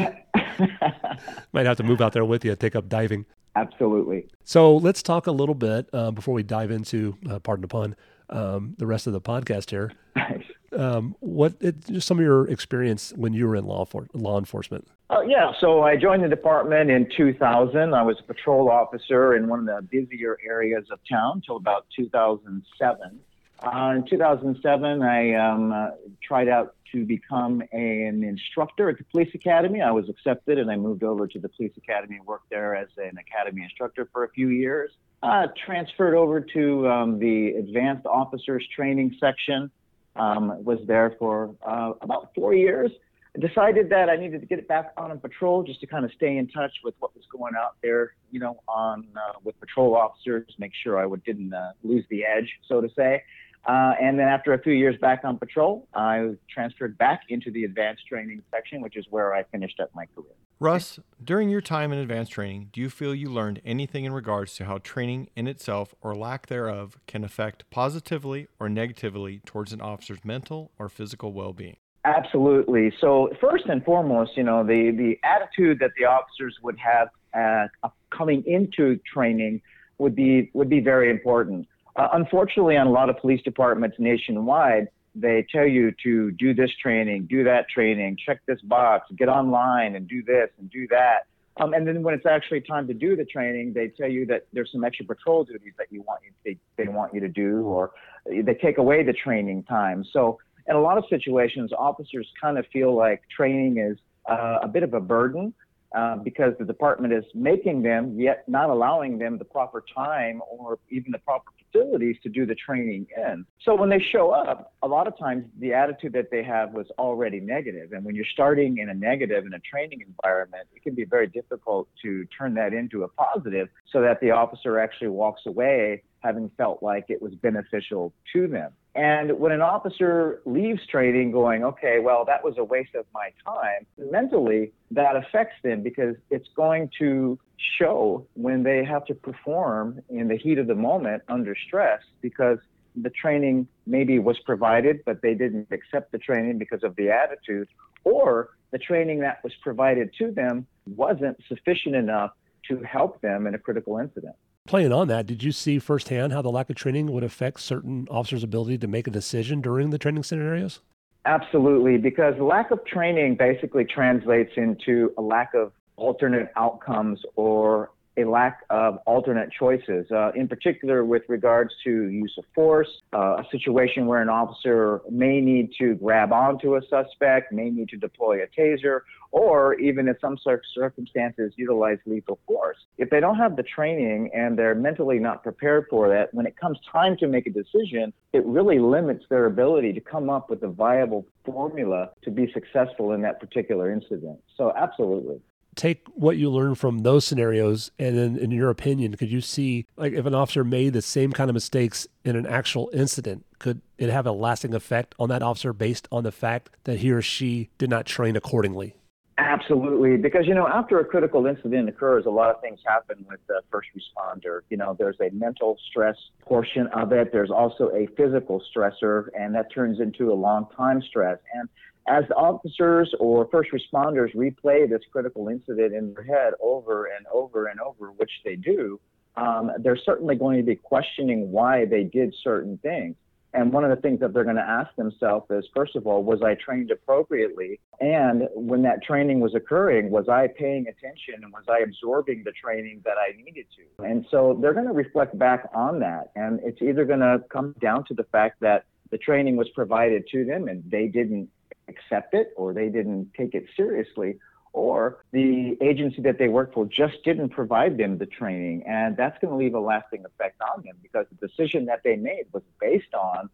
Might 1.53 1.67
have 1.67 1.77
to 1.77 1.85
move 1.85 2.01
out 2.01 2.13
there 2.13 2.25
with 2.25 2.45
you, 2.45 2.57
take 2.57 2.75
up 2.75 2.89
diving. 2.89 3.25
Absolutely. 3.59 4.27
So 4.45 4.77
let's 4.77 5.03
talk 5.03 5.27
a 5.27 5.33
little 5.33 5.55
bit 5.55 5.89
uh, 5.93 6.11
before 6.11 6.35
we 6.35 6.43
dive 6.43 6.71
into, 6.71 7.17
uh, 7.29 7.39
pardon 7.39 7.63
the 7.63 7.69
pun, 7.69 7.97
um, 8.31 8.75
the 8.79 8.87
rest 8.87 9.07
of 9.07 9.13
the 9.13 9.21
podcast 9.21 9.71
here. 9.71 9.93
Nice. 10.17 10.43
Um, 10.77 11.17
what 11.21 11.55
it, 11.61 11.87
just 11.87 12.07
some 12.07 12.19
of 12.19 12.25
your 12.25 12.47
experience 12.51 13.15
when 13.17 13.33
you 13.33 13.47
were 13.47 13.57
in 13.57 13.65
law 13.65 13.87
for, 13.87 14.07
law 14.13 14.39
enforcement? 14.39 14.87
Oh, 15.09 15.23
yeah. 15.23 15.53
So 15.61 15.83
I 15.83 15.97
joined 15.97 16.25
the 16.25 16.29
department 16.29 16.91
in 16.91 17.09
2000. 17.17 17.95
I 17.95 18.03
was 18.03 18.17
a 18.21 18.23
patrol 18.25 18.69
officer 18.69 19.35
in 19.35 19.49
one 19.49 19.61
of 19.61 19.67
the 19.67 19.81
busier 19.81 20.37
areas 20.47 20.85
of 20.91 20.99
town 21.09 21.37
until 21.37 21.57
about 21.57 21.87
2007. 21.97 23.21
Uh, 23.61 23.95
in 23.97 24.05
2007, 24.11 25.03
I 25.03 25.35
um, 25.35 25.73
uh, 25.73 25.91
tried 26.23 26.49
out 26.49 26.75
to 26.93 27.05
become 27.05 27.63
an 27.73 28.25
instructor 28.25 28.89
at 28.89 28.99
the 28.99 29.05
police 29.05 29.35
academy. 29.35 29.81
I 29.81 29.91
was 29.91 30.09
accepted 30.09 30.59
and 30.59 30.71
I 30.71 30.77
moved 30.77 31.03
over 31.03 31.27
to 31.27 31.39
the 31.39 31.49
police 31.49 31.73
academy 31.77 32.17
and 32.17 32.27
worked 32.27 32.51
there 32.51 32.75
as 32.75 32.89
an 32.97 33.19
academy 33.19 33.63
instructor 33.63 34.09
for 34.13 34.25
a 34.25 34.31
few 34.31 34.49
years. 34.49 34.91
Uh, 35.23 35.49
transferred 35.67 36.15
over 36.15 36.41
to 36.41 36.89
um, 36.89 37.19
the 37.19 37.49
advanced 37.59 38.07
officers 38.07 38.67
training 38.75 39.17
section. 39.19 39.71
Um, 40.17 40.65
was 40.65 40.81
there 40.87 41.15
for 41.19 41.55
uh, 41.65 41.93
about 42.01 42.35
four 42.35 42.53
years. 42.53 42.91
I 43.37 43.47
decided 43.47 43.91
that 43.91 44.09
I 44.09 44.17
needed 44.17 44.41
to 44.41 44.47
get 44.47 44.67
back 44.67 44.93
on 44.97 45.17
patrol 45.21 45.63
just 45.63 45.81
to 45.81 45.87
kind 45.87 46.05
of 46.05 46.11
stay 46.13 46.37
in 46.39 46.49
touch 46.49 46.73
with 46.83 46.95
what 46.99 47.15
was 47.15 47.25
going 47.31 47.55
out 47.57 47.77
there, 47.83 48.15
you 48.31 48.41
know, 48.41 48.61
on 48.67 49.07
uh, 49.15 49.39
with 49.45 49.59
patrol 49.61 49.95
officers, 49.95 50.47
make 50.59 50.73
sure 50.83 50.99
I 50.99 51.07
would, 51.07 51.23
didn't 51.25 51.55
uh, 51.55 51.73
lose 51.85 52.05
the 52.11 52.25
edge, 52.25 52.51
so 52.67 52.81
to 52.81 52.89
say. 52.97 53.23
Uh, 53.67 53.93
and 54.01 54.19
then 54.19 54.29
after 54.29 54.55
a 54.55 54.63
few 54.63 54.73
years 54.73 54.97
back 55.01 55.21
on 55.25 55.39
patrol, 55.39 55.87
I 55.93 56.21
was 56.21 56.37
transferred 56.49 56.97
back 56.97 57.23
into 57.29 57.51
the 57.51 57.65
advanced 57.65 58.07
training 58.07 58.43
section, 58.51 58.81
which 58.81 58.97
is 58.97 59.05
where 59.11 59.35
I 59.35 59.43
finished 59.45 59.79
up 59.81 59.91
my 59.95 60.07
career. 60.15 60.33
Russ, 60.61 60.99
during 61.23 61.51
your 61.51 61.61
time 61.61 61.93
in 61.93 61.99
advanced 61.99 62.33
training, 62.33 62.71
do 62.73 62.81
you 62.81 62.91
feel 62.91 63.15
you 63.15 63.31
learned 63.31 63.61
anything 63.65 64.05
in 64.05 64.13
regards 64.13 64.55
to 64.57 64.65
how 64.65 64.79
training 64.79 65.29
in 65.37 65.47
itself 65.47 65.95
or 66.01 66.17
lack 66.17 66.47
thereof 66.47 66.99
can 67.07 67.23
affect 67.23 67.69
positively 67.71 68.49
or 68.59 68.69
negatively 68.69 69.41
towards 69.47 69.73
an 69.73 69.81
officer's 69.81 70.25
mental 70.25 70.73
or 70.79 70.89
physical 70.89 71.33
well 71.33 71.53
being? 71.53 71.77
Absolutely. 72.05 72.93
So 73.01 73.31
first 73.41 73.67
and 73.67 73.85
foremost, 73.85 74.37
you 74.37 74.43
know, 74.43 74.65
the, 74.65 74.91
the 74.91 75.19
attitude 75.25 75.79
that 75.81 75.91
the 75.99 76.07
officers 76.07 76.57
would 76.63 76.79
have 76.79 77.09
uh, 77.35 77.89
coming 78.11 78.43
into 78.47 78.99
training 79.13 79.61
would 79.99 80.15
be 80.15 80.51
would 80.55 80.69
be 80.69 80.81
very 80.81 81.11
important. 81.11 81.67
Uh, 81.99 82.09
unfortunately, 82.13 82.77
on 82.77 82.87
a 82.87 82.91
lot 82.91 83.11
of 83.11 83.19
police 83.19 83.43
departments 83.43 83.97
nationwide, 83.99 84.87
they 85.17 85.45
tell 85.51 85.67
you 85.67 85.93
to 86.05 86.31
do 86.33 86.55
this 86.55 86.71
training, 86.81 87.27
do 87.29 87.43
that 87.43 87.69
training, 87.69 88.17
check 88.25 88.41
this 88.47 88.61
box, 88.63 89.11
get 89.17 89.29
online 89.29 89.97
and 89.97 90.07
do 90.07 90.23
this 90.23 90.49
and 90.59 90.71
do 90.71 90.87
that. 90.89 91.27
Um, 91.61 91.75
and 91.75 91.85
then 91.89 92.05
when 92.05 92.15
it's 92.15 92.25
actually 92.25 92.61
time 92.61 92.87
to 92.87 92.95
do 92.95 93.17
the 93.17 93.25
training, 93.25 93.73
they 93.73 93.89
tell 93.89 94.09
you 94.09 94.27
that 94.27 94.47
there's 94.53 94.71
some 94.71 94.85
extra 94.85 95.05
patrol 95.05 95.43
duties 95.43 95.73
that 95.77 95.89
you 95.91 96.03
want 96.03 96.21
you 96.25 96.31
they, 96.45 96.57
they 96.83 96.89
want 96.89 97.13
you 97.13 97.19
to 97.19 97.29
do, 97.29 97.63
or 97.63 97.91
they 98.27 98.55
take 98.55 98.79
away 98.79 99.03
the 99.03 99.13
training 99.13 99.65
time. 99.65 100.05
So 100.13 100.39
in 100.69 100.77
a 100.77 100.81
lot 100.81 100.99
of 100.99 101.05
situations, 101.11 101.73
officers 101.77 102.29
kind 102.41 102.59
of 102.59 102.67
feel 102.73 102.95
like 102.95 103.23
training 103.35 103.79
is 103.79 103.99
uh, 104.31 104.59
a 104.63 104.69
bit 104.69 104.85
of 104.85 104.95
a 104.95 105.01
burden 105.01 105.53
uh, 105.97 106.17
because 106.17 106.53
the 106.59 106.65
department 106.65 107.13
is 107.13 107.25
making 107.35 107.83
them, 107.83 108.19
yet 108.19 108.45
not 108.49 108.71
allowing 108.71 109.19
them 109.19 109.39
the 109.39 109.45
proper 109.45 109.85
time 109.95 110.43
or 110.51 110.79
even 110.91 111.13
the 111.13 111.19
proper 111.19 111.51
facilities 111.73 112.17
to 112.23 112.29
do 112.29 112.45
the 112.45 112.55
training 112.55 113.07
in. 113.17 113.45
So 113.65 113.75
when 113.75 113.89
they 113.89 114.01
show 114.13 114.31
up, 114.31 114.75
a 114.83 114.89
lot 114.89 115.07
of 115.07 115.19
times 115.19 115.45
the 115.59 115.73
attitude 115.73 116.13
that 116.13 116.31
they 116.31 116.43
have 116.43 116.73
was 116.73 116.87
already 116.99 117.41
negative. 117.41 117.93
And 117.93 118.05
when 118.05 118.15
you're 118.15 118.27
starting 118.33 118.79
in 118.79 118.91
a 118.91 118.95
negative 118.95 119.47
in 119.47 119.55
a 119.55 119.61
training 119.61 120.05
environment, 120.07 120.67
it 120.75 120.83
can 120.83 120.95
be 120.95 121.05
very 121.05 121.27
difficult 121.27 121.89
to 122.03 122.27
turn 122.27 122.55
that 122.55 122.73
into 122.73 123.05
a 123.05 123.09
positive 123.09 123.69
so 123.93 124.01
that 124.03 124.21
the 124.21 124.31
officer 124.31 124.79
actually 124.79 125.09
walks 125.09 125.43
away 125.47 126.03
having 126.21 126.51
felt 126.57 126.83
like 126.83 127.07
it 127.09 127.23
was 127.23 127.35
beneficial 127.37 128.13
to 128.33 128.49
them. 128.49 128.73
And 128.99 129.39
when 129.39 129.53
an 129.53 129.61
officer 129.61 130.41
leaves 130.45 130.85
training 130.89 131.31
going, 131.31 131.63
okay, 131.63 132.01
well, 132.01 132.25
that 132.25 132.43
was 132.43 132.59
a 132.59 132.65
waste 132.65 132.97
of 132.97 133.07
my 133.15 133.31
time, 133.47 133.87
mentally 133.97 134.73
that 134.91 135.15
affects 135.15 135.55
them 135.63 135.85
because 135.85 136.17
it's 136.31 136.49
going 136.57 136.91
to 136.99 137.39
show 137.79 138.27
when 138.35 138.65
they 138.65 138.85
have 138.85 139.05
to 139.05 139.15
perform 139.15 140.01
in 140.09 140.27
the 140.27 140.37
heat 140.37 140.59
of 140.59 140.67
the 140.67 140.75
moment 140.75 141.23
under 141.29 141.55
stress 141.69 142.01
because 142.23 142.59
the 142.97 143.11
training 143.11 143.69
maybe 143.87 144.19
was 144.19 144.37
provided, 144.41 145.05
but 145.07 145.23
they 145.23 145.35
didn't 145.35 145.69
accept 145.71 146.11
the 146.11 146.19
training 146.19 146.59
because 146.59 146.83
of 146.83 146.97
the 146.97 147.09
attitude, 147.09 147.69
or 148.03 148.49
the 148.73 148.79
training 148.79 149.21
that 149.21 149.45
was 149.45 149.53
provided 149.63 150.11
to 150.19 150.33
them 150.33 150.67
wasn't 150.97 151.39
sufficient 151.47 151.95
enough 151.95 152.33
to 152.67 152.83
help 152.83 153.21
them 153.21 153.47
in 153.47 153.55
a 153.55 153.59
critical 153.59 153.99
incident 153.99 154.35
playing 154.69 154.93
on 154.93 155.09
that, 155.09 155.27
did 155.27 155.43
you 155.43 155.51
see 155.51 155.79
firsthand 155.79 156.33
how 156.33 156.43
the 156.43 156.51
lack 156.51 156.71
of 156.71 156.77
training 156.77 157.11
would 157.11 157.25
affect 157.25 157.61
certain 157.61 158.07
officers' 158.11 158.45
ability 158.45 158.79
to 158.79 158.87
make 158.87 159.09
a 159.09 159.11
decision 159.11 159.61
during 159.61 159.91
the 159.91 159.99
training 159.99 160.23
scenarios? 160.23 160.81
Absolutely, 161.25 161.97
because 161.97 162.39
lack 162.39 162.71
of 162.71 162.85
training 162.85 163.35
basically 163.37 163.85
translates 163.85 164.53
into 164.57 165.13
a 165.19 165.23
lack 165.23 165.55
of 165.55 165.73
alternate 165.97 166.53
outcomes 166.57 167.21
or 167.35 167.91
a 168.19 168.25
lack 168.25 168.65
of 168.71 168.99
alternate 169.07 169.51
choices, 169.51 170.11
uh, 170.11 170.33
in 170.35 170.49
particular 170.49 171.05
with 171.05 171.23
regards 171.29 171.73
to 171.85 171.91
use 171.91 172.35
of 172.39 172.45
force, 172.55 172.89
uh, 173.13 173.37
a 173.37 173.45
situation 173.51 174.07
where 174.07 174.21
an 174.21 174.29
officer 174.29 175.01
may 175.11 175.41
need 175.41 175.71
to 175.79 175.95
grab 175.95 176.33
onto 176.33 176.77
a 176.77 176.81
suspect, 176.89 177.53
may 177.53 177.71
need 177.71 177.89
to 177.89 177.97
deploy 177.97 178.43
a 178.43 178.47
taser, 178.47 179.01
or 179.31 179.75
even 179.75 180.09
in 180.09 180.17
some 180.21 180.39
circumstances 180.75 181.53
utilize 181.57 181.99
lethal 182.07 182.39
force. 182.47 182.79
If 182.97 183.11
they 183.11 183.21
don't 183.21 183.37
have 183.37 183.57
the 183.57 183.63
training 183.63 184.31
and 184.35 184.59
they're 184.59 184.75
mentally 184.75 185.19
not 185.19 185.43
prepared 185.43 185.87
for 185.91 186.09
that, 186.09 186.33
when 186.33 186.47
it 186.47 186.57
comes 186.57 186.79
time 186.91 187.17
to 187.19 187.29
make 187.29 187.47
a 187.47 187.51
decision, 187.51 188.13
it 188.33 188.45
really 188.47 188.79
limits 188.79 189.25
their 189.29 189.47
ability 189.47 189.93
to 189.93 190.01
come 190.01 190.31
up 190.31 190.49
with 190.49 190.63
a 190.63 190.69
viable 190.69 191.27
formula 191.45 192.11
to 192.23 192.31
be 192.31 192.51
successful 192.53 193.13
in 193.13 193.21
that 193.23 193.41
particular 193.41 193.91
incident. 193.91 194.39
So, 194.57 194.73
absolutely 194.77 195.41
take 195.79 196.05
what 196.09 196.37
you 196.37 196.51
learned 196.51 196.77
from 196.77 196.99
those 196.99 197.25
scenarios 197.25 197.91
and 197.99 198.19
then 198.19 198.37
in 198.37 198.51
your 198.51 198.69
opinion 198.69 199.15
could 199.15 199.31
you 199.31 199.41
see 199.41 199.87
like 199.97 200.13
if 200.13 200.27
an 200.27 200.35
officer 200.35 200.65
made 200.65 200.93
the 200.93 201.01
same 201.01 201.33
kind 201.33 201.49
of 201.49 201.55
mistakes 201.55 202.07
in 202.25 202.35
an 202.35 202.47
actual 202.47 202.91
incident 202.93 203.47
could 203.61 203.81
it 203.97 204.11
have 204.11 204.27
a 204.27 204.33
lasting 204.33 204.75
effect 204.75 205.15
on 205.19 205.29
that 205.29 205.43
officer 205.43 205.73
based 205.73 206.09
on 206.11 206.25
the 206.25 206.33
fact 206.33 206.71
that 206.85 206.99
he 206.99 207.13
or 207.13 207.23
she 207.23 207.71
did 207.79 207.89
not 207.89 208.05
train 208.05 208.35
accordingly 208.35 208.97
Absolutely, 209.41 210.17
because 210.17 210.49
you 210.49 210.55
know 210.55 210.67
after 210.67 210.99
a 210.99 211.05
critical 211.05 211.47
incident 211.47 211.89
occurs, 211.89 212.27
a 212.27 212.31
lot 212.31 212.51
of 212.51 212.61
things 212.61 212.81
happen 212.85 213.25
with 213.29 213.39
the 213.47 213.61
first 213.71 213.89
responder. 213.97 214.63
You 214.69 214.77
know, 214.77 214.97
there's 214.99 215.17
a 215.21 215.31
mental 215.31 215.79
stress 215.89 216.17
portion 216.41 216.89
of 216.89 217.13
it. 217.13 217.31
There's 217.31 217.51
also 217.51 217.89
a 217.95 218.09
physical 218.17 218.61
stressor, 218.75 219.29
and 219.39 219.55
that 219.55 219.73
turns 219.73 220.01
into 220.01 220.33
a 220.33 220.35
long 220.35 220.67
time 220.77 221.01
stress. 221.09 221.39
And 221.55 221.69
as 222.09 222.25
the 222.29 222.35
officers 222.35 223.15
or 223.21 223.47
first 223.53 223.71
responders 223.71 224.35
replay 224.35 224.91
this 224.91 225.03
critical 225.13 225.47
incident 225.47 225.95
in 225.95 226.15
their 226.15 226.25
head 226.25 226.55
over 226.61 227.07
and 227.07 227.25
over 227.33 227.67
and 227.67 227.79
over, 227.81 228.11
which 228.11 228.33
they 228.45 228.57
do, 228.57 228.99
um, 229.37 229.71
they're 229.79 230.01
certainly 230.05 230.35
going 230.35 230.57
to 230.57 230.65
be 230.65 230.75
questioning 230.75 231.53
why 231.53 231.85
they 231.85 232.03
did 232.03 232.35
certain 232.43 232.77
things. 232.79 233.15
And 233.55 233.73
one 233.73 233.85
of 233.85 233.91
the 233.91 233.97
things 233.97 234.21
that 234.21 234.35
they're 234.35 234.45
going 234.45 234.57
to 234.57 234.63
ask 234.63 234.95
themselves 234.97 235.47
is, 235.51 235.65
first 235.75 235.97
of 235.97 236.07
all, 236.07 236.23
was 236.23 236.43
I 236.43 236.55
trained 236.55 236.91
appropriately? 236.91 237.81
And 238.01 238.49
when 238.55 238.83
that 238.83 239.03
training 239.03 239.41
was 239.41 239.55
occurring, 239.55 240.11
was 240.11 240.29
I 240.29 240.49
paying 240.49 240.87
attention 240.87 241.43
and 241.43 241.53
was 241.53 241.65
I 241.69 241.79
absorbing 241.79 242.43
the 242.45 242.53
training 242.53 243.03
that 243.05 243.17
I 243.17 243.37
needed 243.37 243.67
to? 243.77 244.05
And 244.05 244.27
so 244.31 244.59
they're 244.61 244.75
going 244.75 244.87
to 244.87 244.93
reflect 244.93 245.39
back 245.39 245.69
on 245.75 246.01
that. 246.01 246.31
And 246.37 246.61
it's 246.63 246.83
either 246.83 247.05
going 247.05 247.21
to 247.21 247.43
come 247.51 247.75
down 247.81 248.05
to 248.09 248.15
the 248.15 248.25
fact 248.25 248.61
that 248.61 248.85
the 249.11 249.19
training 249.19 249.57
was 249.57 249.69
provided 249.71 250.29
to 250.33 250.45
them 250.45 250.69
and 250.69 250.83
they 250.91 251.07
didn't 251.07 251.49
accept 251.89 252.35
it 252.35 252.53
or 252.57 252.75
they 252.75 252.89
didn't 252.89 253.33
take 253.35 253.55
it 253.55 253.65
seriously, 253.75 254.39
or 254.79 255.25
the 255.33 255.77
agency 255.81 256.23
that 256.23 256.39
they 256.39 256.47
work 256.47 256.73
for 256.73 256.87
just 256.87 257.17
didn't 257.25 257.49
provide 257.49 257.99
them 257.99 258.17
the 258.17 258.27
training. 258.27 258.85
And 258.87 259.17
that's 259.17 259.37
going 259.41 259.51
to 259.51 259.57
leave 259.57 259.75
a 259.75 259.81
lasting 259.81 260.25
effect 260.25 260.61
on 260.63 260.85
them 260.85 260.95
because 261.03 261.27
the 261.31 261.47
decision 261.47 261.87
that 261.87 262.03
they 262.05 262.15
made 262.15 262.45
was 262.53 262.63
based 262.81 263.13
on 263.13 263.51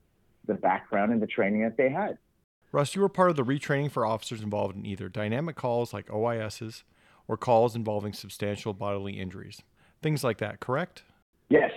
the 0.46 0.54
background 0.54 1.12
and 1.12 1.22
the 1.22 1.26
training 1.26 1.62
that 1.62 1.78
they 1.78 1.88
had. 1.88 2.18
Russ, 2.72 2.94
you 2.94 3.00
were 3.00 3.08
part 3.08 3.30
of 3.30 3.36
the 3.36 3.44
retraining 3.44 3.90
for 3.90 4.04
officers 4.04 4.42
involved 4.42 4.76
in 4.76 4.84
either 4.84 5.08
dynamic 5.08 5.56
calls 5.56 5.94
like 5.94 6.08
OISs 6.08 6.82
or 7.26 7.38
calls 7.38 7.74
involving 7.74 8.12
substantial 8.12 8.74
bodily 8.74 9.18
injuries. 9.18 9.62
Things 10.02 10.22
like 10.22 10.38
that, 10.38 10.60
correct? 10.60 11.04
Yes. 11.48 11.70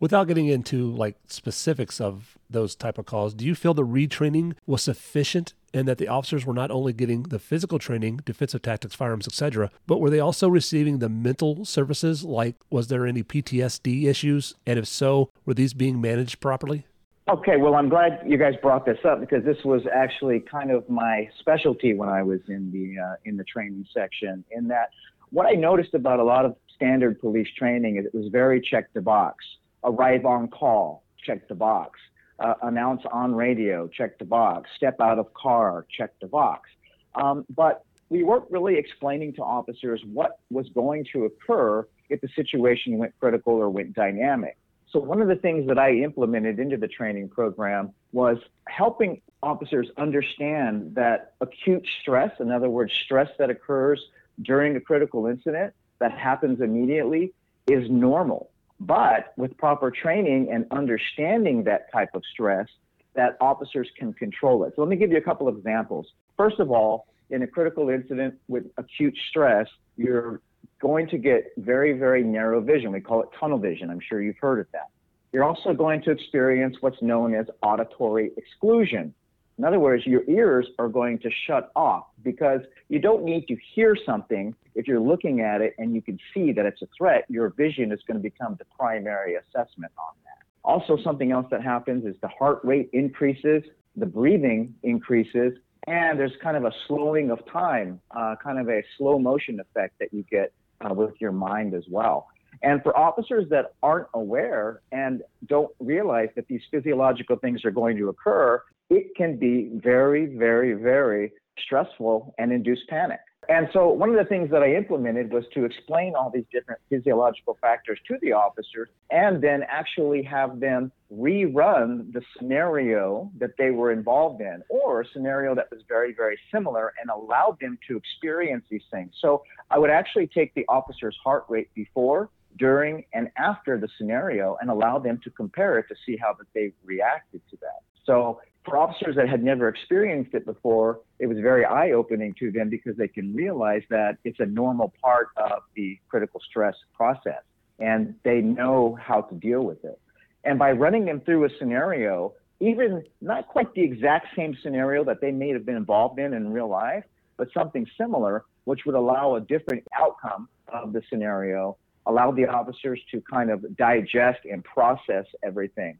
Without 0.00 0.28
getting 0.28 0.48
into 0.48 0.90
like 0.90 1.16
specifics 1.28 2.00
of 2.00 2.36
those 2.50 2.74
type 2.74 2.98
of 2.98 3.06
calls, 3.06 3.32
do 3.32 3.46
you 3.46 3.54
feel 3.54 3.72
the 3.72 3.86
retraining 3.86 4.54
was 4.66 4.82
sufficient 4.82 5.54
and 5.74 5.88
that 5.88 5.98
the 5.98 6.08
officers 6.08 6.44
were 6.44 6.54
not 6.54 6.70
only 6.70 6.92
getting 6.92 7.24
the 7.24 7.38
physical 7.38 7.78
training, 7.78 8.20
defensive 8.24 8.62
tactics, 8.62 8.94
firearms, 8.94 9.26
etc., 9.26 9.70
but 9.86 10.00
were 10.00 10.10
they 10.10 10.20
also 10.20 10.48
receiving 10.48 10.98
the 10.98 11.08
mental 11.08 11.64
services? 11.64 12.24
Like, 12.24 12.56
was 12.70 12.88
there 12.88 13.06
any 13.06 13.22
PTSD 13.22 14.04
issues? 14.04 14.54
And 14.66 14.78
if 14.78 14.86
so, 14.86 15.30
were 15.44 15.54
these 15.54 15.74
being 15.74 16.00
managed 16.00 16.40
properly? 16.40 16.86
Okay, 17.28 17.56
well, 17.56 17.76
I'm 17.76 17.88
glad 17.88 18.20
you 18.26 18.36
guys 18.36 18.54
brought 18.60 18.84
this 18.84 18.98
up 19.04 19.20
because 19.20 19.44
this 19.44 19.58
was 19.64 19.82
actually 19.94 20.40
kind 20.40 20.72
of 20.72 20.88
my 20.88 21.28
specialty 21.38 21.94
when 21.94 22.08
I 22.08 22.22
was 22.22 22.40
in 22.48 22.72
the 22.72 23.00
uh, 23.00 23.14
in 23.24 23.36
the 23.36 23.44
training 23.44 23.86
section. 23.94 24.44
In 24.50 24.66
that, 24.68 24.90
what 25.30 25.46
I 25.46 25.52
noticed 25.52 25.94
about 25.94 26.18
a 26.18 26.24
lot 26.24 26.44
of 26.44 26.56
standard 26.74 27.20
police 27.20 27.46
training 27.56 27.96
is 27.96 28.06
it 28.06 28.14
was 28.14 28.26
very 28.32 28.60
check 28.60 28.92
the 28.92 29.00
box. 29.00 29.44
Arrive 29.84 30.26
on 30.26 30.48
call, 30.48 31.04
check 31.24 31.46
the 31.46 31.54
box 31.54 31.98
uh, 32.42 32.54
announce 32.62 33.02
on 33.10 33.34
radio, 33.34 33.88
check 33.88 34.18
the 34.18 34.24
box, 34.24 34.68
step 34.76 35.00
out 35.00 35.18
of 35.18 35.32
car, 35.34 35.86
check 35.96 36.10
the 36.20 36.26
box. 36.26 36.68
Um, 37.14 37.44
but 37.54 37.84
we 38.08 38.24
weren't 38.24 38.50
really 38.50 38.76
explaining 38.76 39.32
to 39.34 39.42
officers 39.42 40.02
what 40.12 40.40
was 40.50 40.68
going 40.74 41.06
to 41.12 41.24
occur 41.24 41.86
if 42.10 42.20
the 42.20 42.28
situation 42.34 42.98
went 42.98 43.14
critical 43.18 43.54
or 43.54 43.70
went 43.70 43.94
dynamic. 43.94 44.56
So 44.90 44.98
one 44.98 45.22
of 45.22 45.28
the 45.28 45.36
things 45.36 45.66
that 45.68 45.78
I 45.78 45.92
implemented 45.92 46.58
into 46.58 46.76
the 46.76 46.88
training 46.88 47.30
program 47.30 47.92
was 48.12 48.36
helping 48.68 49.22
officers 49.42 49.88
understand 49.96 50.94
that 50.94 51.32
acute 51.40 51.86
stress, 52.02 52.30
in 52.40 52.50
other 52.50 52.68
words, 52.68 52.92
stress 53.04 53.30
that 53.38 53.48
occurs 53.48 54.00
during 54.42 54.76
a 54.76 54.80
critical 54.80 55.26
incident 55.26 55.72
that 55.98 56.12
happens 56.12 56.60
immediately, 56.60 57.32
is 57.66 57.88
normal. 57.88 58.50
But 58.84 59.32
with 59.36 59.56
proper 59.58 59.92
training 59.92 60.48
and 60.50 60.66
understanding 60.72 61.62
that 61.64 61.92
type 61.92 62.08
of 62.14 62.22
stress, 62.32 62.66
that 63.14 63.36
officers 63.40 63.88
can 63.96 64.12
control 64.12 64.64
it. 64.64 64.72
So 64.74 64.82
let 64.82 64.88
me 64.88 64.96
give 64.96 65.12
you 65.12 65.18
a 65.18 65.22
couple 65.22 65.46
of 65.46 65.56
examples. 65.56 66.06
First 66.36 66.58
of 66.58 66.72
all, 66.72 67.06
in 67.30 67.42
a 67.42 67.46
critical 67.46 67.90
incident 67.90 68.34
with 68.48 68.64
acute 68.78 69.16
stress, 69.30 69.68
you're 69.96 70.40
going 70.80 71.08
to 71.10 71.18
get 71.18 71.52
very, 71.58 71.92
very 71.96 72.24
narrow 72.24 72.60
vision. 72.60 72.90
We 72.90 73.00
call 73.00 73.22
it 73.22 73.28
tunnel 73.38 73.58
vision. 73.58 73.88
I'm 73.88 74.00
sure 74.00 74.20
you've 74.20 74.38
heard 74.40 74.58
of 74.58 74.66
that. 74.72 74.88
You're 75.32 75.44
also 75.44 75.74
going 75.74 76.02
to 76.02 76.10
experience 76.10 76.76
what's 76.80 77.00
known 77.00 77.36
as 77.36 77.46
auditory 77.62 78.32
exclusion. 78.36 79.14
In 79.62 79.66
other 79.68 79.78
words, 79.78 80.04
your 80.04 80.28
ears 80.28 80.66
are 80.80 80.88
going 80.88 81.20
to 81.20 81.30
shut 81.46 81.70
off 81.76 82.06
because 82.24 82.62
you 82.88 82.98
don't 82.98 83.22
need 83.22 83.46
to 83.46 83.56
hear 83.76 83.96
something. 84.04 84.56
If 84.74 84.88
you're 84.88 84.98
looking 84.98 85.40
at 85.40 85.60
it 85.60 85.76
and 85.78 85.94
you 85.94 86.02
can 86.02 86.18
see 86.34 86.50
that 86.50 86.66
it's 86.66 86.82
a 86.82 86.88
threat, 86.98 87.26
your 87.28 87.50
vision 87.50 87.92
is 87.92 88.00
going 88.04 88.16
to 88.16 88.22
become 88.22 88.56
the 88.58 88.64
primary 88.76 89.36
assessment 89.36 89.92
on 89.96 90.14
that. 90.24 90.44
Also, 90.64 90.98
something 91.04 91.30
else 91.30 91.46
that 91.52 91.62
happens 91.62 92.04
is 92.04 92.16
the 92.22 92.28
heart 92.36 92.58
rate 92.64 92.90
increases, 92.92 93.62
the 93.94 94.04
breathing 94.04 94.74
increases, 94.82 95.52
and 95.86 96.18
there's 96.18 96.32
kind 96.42 96.56
of 96.56 96.64
a 96.64 96.72
slowing 96.88 97.30
of 97.30 97.38
time, 97.46 98.00
uh, 98.10 98.34
kind 98.42 98.58
of 98.58 98.68
a 98.68 98.82
slow 98.98 99.16
motion 99.16 99.60
effect 99.60 99.96
that 100.00 100.12
you 100.12 100.24
get 100.28 100.52
uh, 100.80 100.92
with 100.92 101.14
your 101.20 101.30
mind 101.30 101.72
as 101.72 101.84
well. 101.88 102.26
And 102.64 102.82
for 102.82 102.96
officers 102.98 103.46
that 103.50 103.74
aren't 103.80 104.08
aware 104.12 104.80
and 104.90 105.22
don't 105.46 105.70
realize 105.78 106.30
that 106.34 106.48
these 106.48 106.62
physiological 106.72 107.36
things 107.36 107.64
are 107.64 107.70
going 107.70 107.96
to 107.98 108.08
occur, 108.08 108.60
it 108.92 109.14
can 109.16 109.36
be 109.38 109.70
very, 109.74 110.26
very, 110.26 110.74
very 110.74 111.32
stressful 111.58 112.34
and 112.38 112.52
induce 112.52 112.80
panic. 112.88 113.20
And 113.48 113.68
so, 113.72 113.88
one 113.88 114.08
of 114.08 114.16
the 114.16 114.24
things 114.24 114.50
that 114.52 114.62
I 114.62 114.76
implemented 114.76 115.32
was 115.32 115.44
to 115.54 115.64
explain 115.64 116.14
all 116.14 116.30
these 116.32 116.44
different 116.52 116.80
physiological 116.88 117.58
factors 117.60 117.98
to 118.06 118.16
the 118.22 118.32
officers 118.32 118.88
and 119.10 119.42
then 119.42 119.64
actually 119.68 120.22
have 120.22 120.60
them 120.60 120.92
rerun 121.12 122.12
the 122.12 122.22
scenario 122.36 123.32
that 123.40 123.50
they 123.58 123.72
were 123.72 123.90
involved 123.90 124.40
in 124.40 124.62
or 124.68 125.00
a 125.00 125.04
scenario 125.12 125.56
that 125.56 125.68
was 125.72 125.80
very, 125.88 126.14
very 126.14 126.38
similar 126.52 126.94
and 127.00 127.10
allowed 127.10 127.58
them 127.60 127.78
to 127.88 127.96
experience 127.96 128.64
these 128.70 128.86
things. 128.92 129.10
So, 129.20 129.42
I 129.72 129.78
would 129.78 129.90
actually 129.90 130.28
take 130.28 130.54
the 130.54 130.64
officer's 130.68 131.18
heart 131.24 131.44
rate 131.48 131.70
before, 131.74 132.30
during, 132.58 133.04
and 133.12 133.28
after 133.36 133.76
the 133.76 133.88
scenario 133.98 134.56
and 134.60 134.70
allow 134.70 135.00
them 135.00 135.18
to 135.24 135.30
compare 135.30 135.80
it 135.80 135.86
to 135.88 135.96
see 136.06 136.16
how 136.16 136.32
that 136.34 136.46
they 136.54 136.72
reacted 136.84 137.40
to 137.50 137.56
that. 137.56 137.80
So, 138.04 138.40
for 138.64 138.76
officers 138.76 139.16
that 139.16 139.28
had 139.28 139.42
never 139.42 139.68
experienced 139.68 140.34
it 140.34 140.46
before, 140.46 141.00
it 141.18 141.26
was 141.26 141.38
very 141.38 141.64
eye 141.64 141.90
opening 141.90 142.34
to 142.38 142.50
them 142.52 142.68
because 142.68 142.96
they 142.96 143.08
can 143.08 143.34
realize 143.34 143.82
that 143.90 144.18
it's 144.24 144.38
a 144.40 144.46
normal 144.46 144.92
part 145.02 145.28
of 145.36 145.62
the 145.74 145.98
critical 146.08 146.40
stress 146.48 146.76
process 146.94 147.42
and 147.78 148.14
they 148.22 148.40
know 148.40 148.96
how 149.00 149.22
to 149.22 149.34
deal 149.34 149.62
with 149.62 149.84
it. 149.84 149.98
And 150.44 150.58
by 150.58 150.72
running 150.72 151.04
them 151.04 151.20
through 151.20 151.44
a 151.44 151.48
scenario, 151.58 152.34
even 152.60 153.02
not 153.20 153.48
quite 153.48 153.74
the 153.74 153.82
exact 153.82 154.28
same 154.36 154.56
scenario 154.62 155.04
that 155.04 155.20
they 155.20 155.32
may 155.32 155.48
have 155.50 155.66
been 155.66 155.76
involved 155.76 156.18
in 156.20 156.32
in 156.32 156.52
real 156.52 156.68
life, 156.68 157.04
but 157.36 157.48
something 157.52 157.86
similar, 157.98 158.44
which 158.64 158.84
would 158.86 158.94
allow 158.94 159.34
a 159.34 159.40
different 159.40 159.84
outcome 159.98 160.48
of 160.68 160.92
the 160.92 161.02
scenario, 161.10 161.76
allow 162.06 162.30
the 162.30 162.46
officers 162.46 163.00
to 163.10 163.20
kind 163.22 163.50
of 163.50 163.76
digest 163.76 164.40
and 164.44 164.62
process 164.62 165.26
everything. 165.42 165.98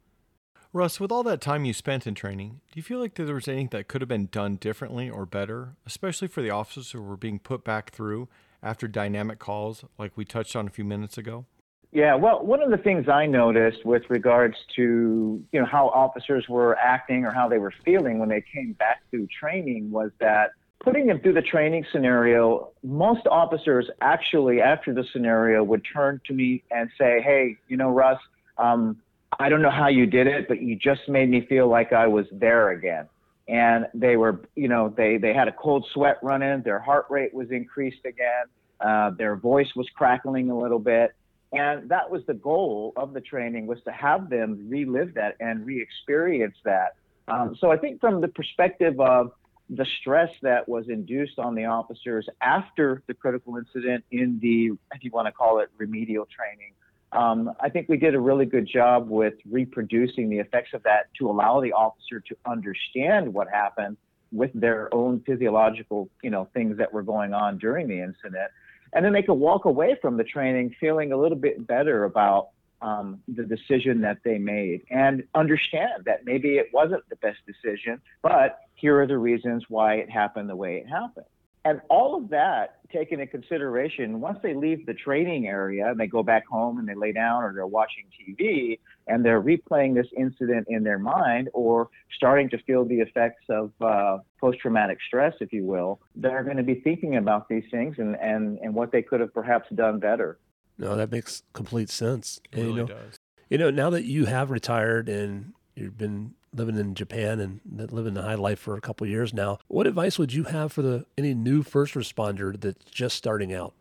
Russ, 0.74 0.98
with 0.98 1.12
all 1.12 1.22
that 1.24 1.42
time 1.42 1.66
you 1.66 1.74
spent 1.74 2.06
in 2.06 2.14
training, 2.14 2.60
do 2.70 2.78
you 2.78 2.82
feel 2.82 2.98
like 2.98 3.14
there 3.14 3.34
was 3.34 3.46
anything 3.46 3.68
that 3.72 3.88
could 3.88 4.00
have 4.00 4.08
been 4.08 4.28
done 4.32 4.56
differently 4.56 5.10
or 5.10 5.26
better, 5.26 5.76
especially 5.84 6.28
for 6.28 6.40
the 6.40 6.48
officers 6.48 6.92
who 6.92 7.02
were 7.02 7.16
being 7.18 7.38
put 7.38 7.62
back 7.62 7.90
through 7.90 8.26
after 8.62 8.88
dynamic 8.88 9.38
calls 9.38 9.84
like 9.98 10.16
we 10.16 10.24
touched 10.24 10.56
on 10.56 10.66
a 10.66 10.70
few 10.70 10.84
minutes 10.84 11.18
ago? 11.18 11.44
Yeah, 11.90 12.14
well, 12.14 12.42
one 12.42 12.62
of 12.62 12.70
the 12.70 12.78
things 12.78 13.06
I 13.06 13.26
noticed 13.26 13.84
with 13.84 14.04
regards 14.08 14.56
to, 14.76 15.44
you 15.52 15.60
know, 15.60 15.66
how 15.66 15.88
officers 15.88 16.46
were 16.48 16.78
acting 16.78 17.26
or 17.26 17.32
how 17.32 17.50
they 17.50 17.58
were 17.58 17.74
feeling 17.84 18.18
when 18.18 18.30
they 18.30 18.42
came 18.54 18.72
back 18.72 19.02
through 19.10 19.26
training 19.26 19.90
was 19.90 20.10
that 20.20 20.52
putting 20.80 21.06
them 21.06 21.20
through 21.20 21.34
the 21.34 21.42
training 21.42 21.84
scenario, 21.92 22.70
most 22.82 23.26
officers 23.26 23.90
actually 24.00 24.62
after 24.62 24.94
the 24.94 25.04
scenario 25.12 25.62
would 25.62 25.82
turn 25.92 26.18
to 26.28 26.32
me 26.32 26.62
and 26.70 26.88
say, 26.96 27.20
"Hey, 27.20 27.58
you 27.68 27.76
know, 27.76 27.90
Russ, 27.90 28.18
um, 28.56 28.96
I 29.38 29.48
don't 29.48 29.62
know 29.62 29.70
how 29.70 29.88
you 29.88 30.06
did 30.06 30.26
it, 30.26 30.48
but 30.48 30.60
you 30.60 30.76
just 30.76 31.08
made 31.08 31.28
me 31.28 31.46
feel 31.46 31.68
like 31.68 31.92
I 31.92 32.06
was 32.06 32.26
there 32.32 32.70
again. 32.70 33.08
And 33.48 33.86
they 33.94 34.16
were, 34.16 34.40
you 34.54 34.68
know, 34.68 34.92
they, 34.96 35.16
they 35.16 35.34
had 35.34 35.48
a 35.48 35.52
cold 35.52 35.86
sweat 35.92 36.18
running, 36.22 36.62
their 36.62 36.78
heart 36.78 37.06
rate 37.10 37.34
was 37.34 37.50
increased 37.50 38.04
again, 38.04 38.46
uh, 38.80 39.10
their 39.10 39.36
voice 39.36 39.68
was 39.74 39.88
crackling 39.94 40.50
a 40.50 40.58
little 40.58 40.78
bit. 40.78 41.12
And 41.52 41.88
that 41.90 42.10
was 42.10 42.22
the 42.26 42.34
goal 42.34 42.92
of 42.96 43.12
the 43.12 43.20
training 43.20 43.66
was 43.66 43.78
to 43.84 43.92
have 43.92 44.30
them 44.30 44.66
relive 44.68 45.14
that 45.14 45.36
and 45.40 45.66
re-experience 45.66 46.56
that. 46.64 46.96
Um, 47.28 47.56
so 47.60 47.70
I 47.70 47.76
think 47.76 48.00
from 48.00 48.20
the 48.20 48.28
perspective 48.28 48.98
of 49.00 49.32
the 49.68 49.86
stress 50.00 50.30
that 50.42 50.68
was 50.68 50.88
induced 50.88 51.38
on 51.38 51.54
the 51.54 51.64
officers 51.66 52.28
after 52.40 53.02
the 53.06 53.14
critical 53.14 53.56
incident 53.56 54.04
in 54.10 54.38
the, 54.40 54.70
if 54.94 55.02
you 55.02 55.10
want 55.10 55.26
to 55.26 55.32
call 55.32 55.60
it 55.60 55.68
remedial 55.78 56.26
training, 56.26 56.72
um, 57.12 57.52
I 57.60 57.68
think 57.68 57.88
we 57.88 57.96
did 57.98 58.14
a 58.14 58.20
really 58.20 58.46
good 58.46 58.66
job 58.66 59.08
with 59.08 59.34
reproducing 59.50 60.30
the 60.30 60.38
effects 60.38 60.70
of 60.72 60.82
that 60.84 61.12
to 61.18 61.30
allow 61.30 61.60
the 61.60 61.72
officer 61.72 62.20
to 62.20 62.36
understand 62.46 63.32
what 63.32 63.48
happened 63.48 63.96
with 64.32 64.50
their 64.54 64.92
own 64.94 65.20
physiological, 65.26 66.08
you 66.22 66.30
know, 66.30 66.48
things 66.54 66.78
that 66.78 66.92
were 66.92 67.02
going 67.02 67.34
on 67.34 67.58
during 67.58 67.86
the 67.86 68.00
incident, 68.00 68.50
and 68.94 69.04
then 69.04 69.12
they 69.12 69.22
could 69.22 69.34
walk 69.34 69.66
away 69.66 69.96
from 70.00 70.16
the 70.16 70.24
training 70.24 70.74
feeling 70.80 71.12
a 71.12 71.16
little 71.16 71.36
bit 71.36 71.66
better 71.66 72.04
about 72.04 72.48
um, 72.80 73.22
the 73.28 73.44
decision 73.44 74.00
that 74.00 74.18
they 74.24 74.38
made 74.38 74.82
and 74.90 75.22
understand 75.34 76.04
that 76.06 76.24
maybe 76.24 76.56
it 76.56 76.70
wasn't 76.72 77.06
the 77.08 77.16
best 77.16 77.38
decision, 77.46 78.00
but 78.22 78.60
here 78.74 79.00
are 79.00 79.06
the 79.06 79.18
reasons 79.18 79.64
why 79.68 79.94
it 79.96 80.10
happened 80.10 80.48
the 80.48 80.56
way 80.56 80.78
it 80.78 80.88
happened. 80.88 81.26
And 81.64 81.80
all 81.88 82.16
of 82.16 82.30
that 82.30 82.78
taken 82.92 83.20
into 83.20 83.30
consideration, 83.30 84.20
once 84.20 84.38
they 84.42 84.54
leave 84.54 84.84
the 84.84 84.94
training 84.94 85.46
area 85.46 85.88
and 85.88 85.98
they 85.98 86.08
go 86.08 86.22
back 86.22 86.44
home 86.46 86.78
and 86.78 86.88
they 86.88 86.94
lay 86.94 87.12
down 87.12 87.44
or 87.44 87.54
they're 87.54 87.66
watching 87.66 88.04
TV 88.18 88.80
and 89.06 89.24
they're 89.24 89.40
replaying 89.40 89.94
this 89.94 90.08
incident 90.16 90.66
in 90.68 90.82
their 90.82 90.98
mind 90.98 91.48
or 91.54 91.88
starting 92.16 92.50
to 92.50 92.58
feel 92.64 92.84
the 92.84 92.98
effects 93.00 93.44
of 93.48 93.70
uh, 93.80 94.18
post 94.40 94.58
traumatic 94.58 94.98
stress, 95.06 95.34
if 95.40 95.52
you 95.52 95.64
will, 95.64 96.00
they're 96.16 96.42
going 96.42 96.56
to 96.56 96.64
be 96.64 96.74
thinking 96.74 97.16
about 97.16 97.48
these 97.48 97.64
things 97.70 97.96
and, 97.98 98.16
and, 98.16 98.58
and 98.58 98.74
what 98.74 98.90
they 98.90 99.02
could 99.02 99.20
have 99.20 99.32
perhaps 99.32 99.68
done 99.74 100.00
better. 100.00 100.38
No, 100.78 100.96
that 100.96 101.12
makes 101.12 101.44
complete 101.52 101.90
sense. 101.90 102.40
It 102.50 102.58
really 102.58 102.70
you 102.70 102.76
know, 102.76 102.86
does. 102.86 103.16
You 103.48 103.58
know, 103.58 103.70
now 103.70 103.90
that 103.90 104.04
you 104.04 104.24
have 104.24 104.50
retired 104.50 105.08
and 105.08 105.52
you've 105.76 105.96
been 105.96 106.34
living 106.54 106.76
in 106.76 106.94
Japan 106.94 107.40
and 107.40 107.60
living 107.92 108.14
the 108.14 108.22
high 108.22 108.34
life 108.34 108.58
for 108.58 108.76
a 108.76 108.80
couple 108.80 109.06
years 109.06 109.32
now, 109.32 109.58
what 109.68 109.86
advice 109.86 110.18
would 110.18 110.32
you 110.32 110.44
have 110.44 110.72
for 110.72 110.82
the 110.82 111.06
any 111.16 111.34
new 111.34 111.62
first 111.62 111.94
responder 111.94 112.58
that's 112.58 112.84
just 112.90 113.16
starting 113.16 113.52
out? 113.52 113.74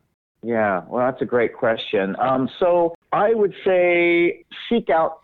Yeah, 0.44 0.84
well, 0.88 1.06
that's 1.06 1.22
a 1.22 1.26
great 1.26 1.54
question. 1.54 2.16
Um, 2.20 2.50
so 2.60 2.96
I 3.12 3.34
would 3.34 3.54
say 3.64 4.46
seek 4.70 4.90
out 4.90 5.20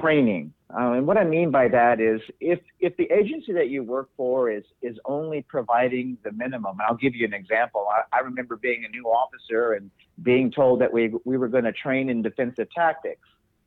training. 0.00 0.52
Uh, 0.70 0.92
and 0.92 1.06
what 1.06 1.16
I 1.16 1.24
mean 1.24 1.50
by 1.50 1.68
that 1.68 2.00
is 2.00 2.20
if, 2.40 2.58
if 2.80 2.96
the 2.96 3.04
agency 3.10 3.52
that 3.52 3.70
you 3.70 3.82
work 3.82 4.10
for 4.16 4.50
is, 4.50 4.64
is 4.82 4.98
only 5.04 5.42
providing 5.48 6.18
the 6.24 6.32
minimum, 6.32 6.72
and 6.72 6.82
I'll 6.82 6.96
give 6.96 7.14
you 7.14 7.24
an 7.24 7.32
example. 7.32 7.86
I, 7.90 8.18
I 8.18 8.20
remember 8.20 8.56
being 8.56 8.84
a 8.84 8.88
new 8.88 9.04
officer 9.04 9.74
and 9.74 9.90
being 10.22 10.50
told 10.50 10.80
that 10.80 10.92
we, 10.92 11.14
we 11.24 11.38
were 11.38 11.48
going 11.48 11.64
to 11.64 11.72
train 11.72 12.10
in 12.10 12.20
defensive 12.20 12.68
tactics 12.74 13.26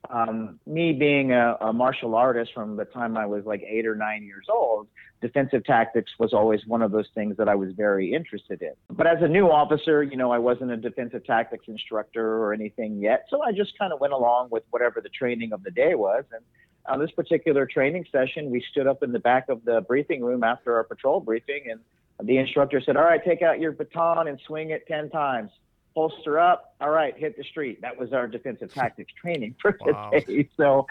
um, 0.09 0.59
me 0.65 0.93
being 0.93 1.31
a, 1.31 1.57
a, 1.61 1.73
martial 1.73 2.15
artist 2.15 2.51
from 2.53 2.75
the 2.75 2.85
time 2.85 3.17
I 3.17 3.25
was 3.25 3.45
like 3.45 3.61
eight 3.61 3.85
or 3.85 3.95
nine 3.95 4.23
years 4.23 4.47
old, 4.49 4.87
defensive 5.21 5.63
tactics 5.63 6.11
was 6.17 6.33
always 6.33 6.61
one 6.65 6.81
of 6.81 6.91
those 6.91 7.07
things 7.13 7.37
that 7.37 7.47
I 7.47 7.55
was 7.55 7.71
very 7.73 8.13
interested 8.13 8.61
in. 8.61 8.73
But 8.89 9.05
as 9.05 9.17
a 9.21 9.27
new 9.27 9.45
officer, 9.45 10.01
you 10.01 10.17
know, 10.17 10.31
I 10.31 10.39
wasn't 10.39 10.71
a 10.71 10.77
defensive 10.77 11.23
tactics 11.25 11.65
instructor 11.67 12.37
or 12.39 12.53
anything 12.53 12.99
yet. 12.99 13.27
So 13.29 13.43
I 13.43 13.51
just 13.51 13.77
kind 13.77 13.93
of 13.93 13.99
went 13.99 14.13
along 14.13 14.49
with 14.49 14.63
whatever 14.71 15.01
the 15.01 15.09
training 15.09 15.53
of 15.53 15.63
the 15.63 15.71
day 15.71 15.93
was. 15.93 16.23
And 16.33 16.43
on 16.87 16.99
this 16.99 17.11
particular 17.11 17.67
training 17.67 18.05
session, 18.11 18.49
we 18.49 18.63
stood 18.71 18.87
up 18.87 19.03
in 19.03 19.11
the 19.11 19.19
back 19.19 19.49
of 19.49 19.63
the 19.65 19.81
briefing 19.81 20.23
room 20.23 20.43
after 20.43 20.75
our 20.75 20.83
patrol 20.83 21.19
briefing, 21.19 21.65
and 21.69 21.79
the 22.27 22.37
instructor 22.37 22.81
said, 22.83 22.97
All 22.97 23.03
right, 23.03 23.23
take 23.23 23.43
out 23.43 23.59
your 23.59 23.71
baton 23.71 24.27
and 24.27 24.39
swing 24.47 24.71
it 24.71 24.87
10 24.87 25.11
times 25.11 25.51
holster 25.93 26.39
up. 26.39 26.75
All 26.81 26.89
right, 26.89 27.17
hit 27.17 27.37
the 27.37 27.43
street. 27.43 27.81
That 27.81 27.97
was 27.97 28.13
our 28.13 28.27
defensive 28.27 28.73
tactics 28.73 29.11
training 29.19 29.55
for 29.61 29.77
wow. 29.81 30.09
the 30.11 30.21
day. 30.21 30.49
So 30.57 30.85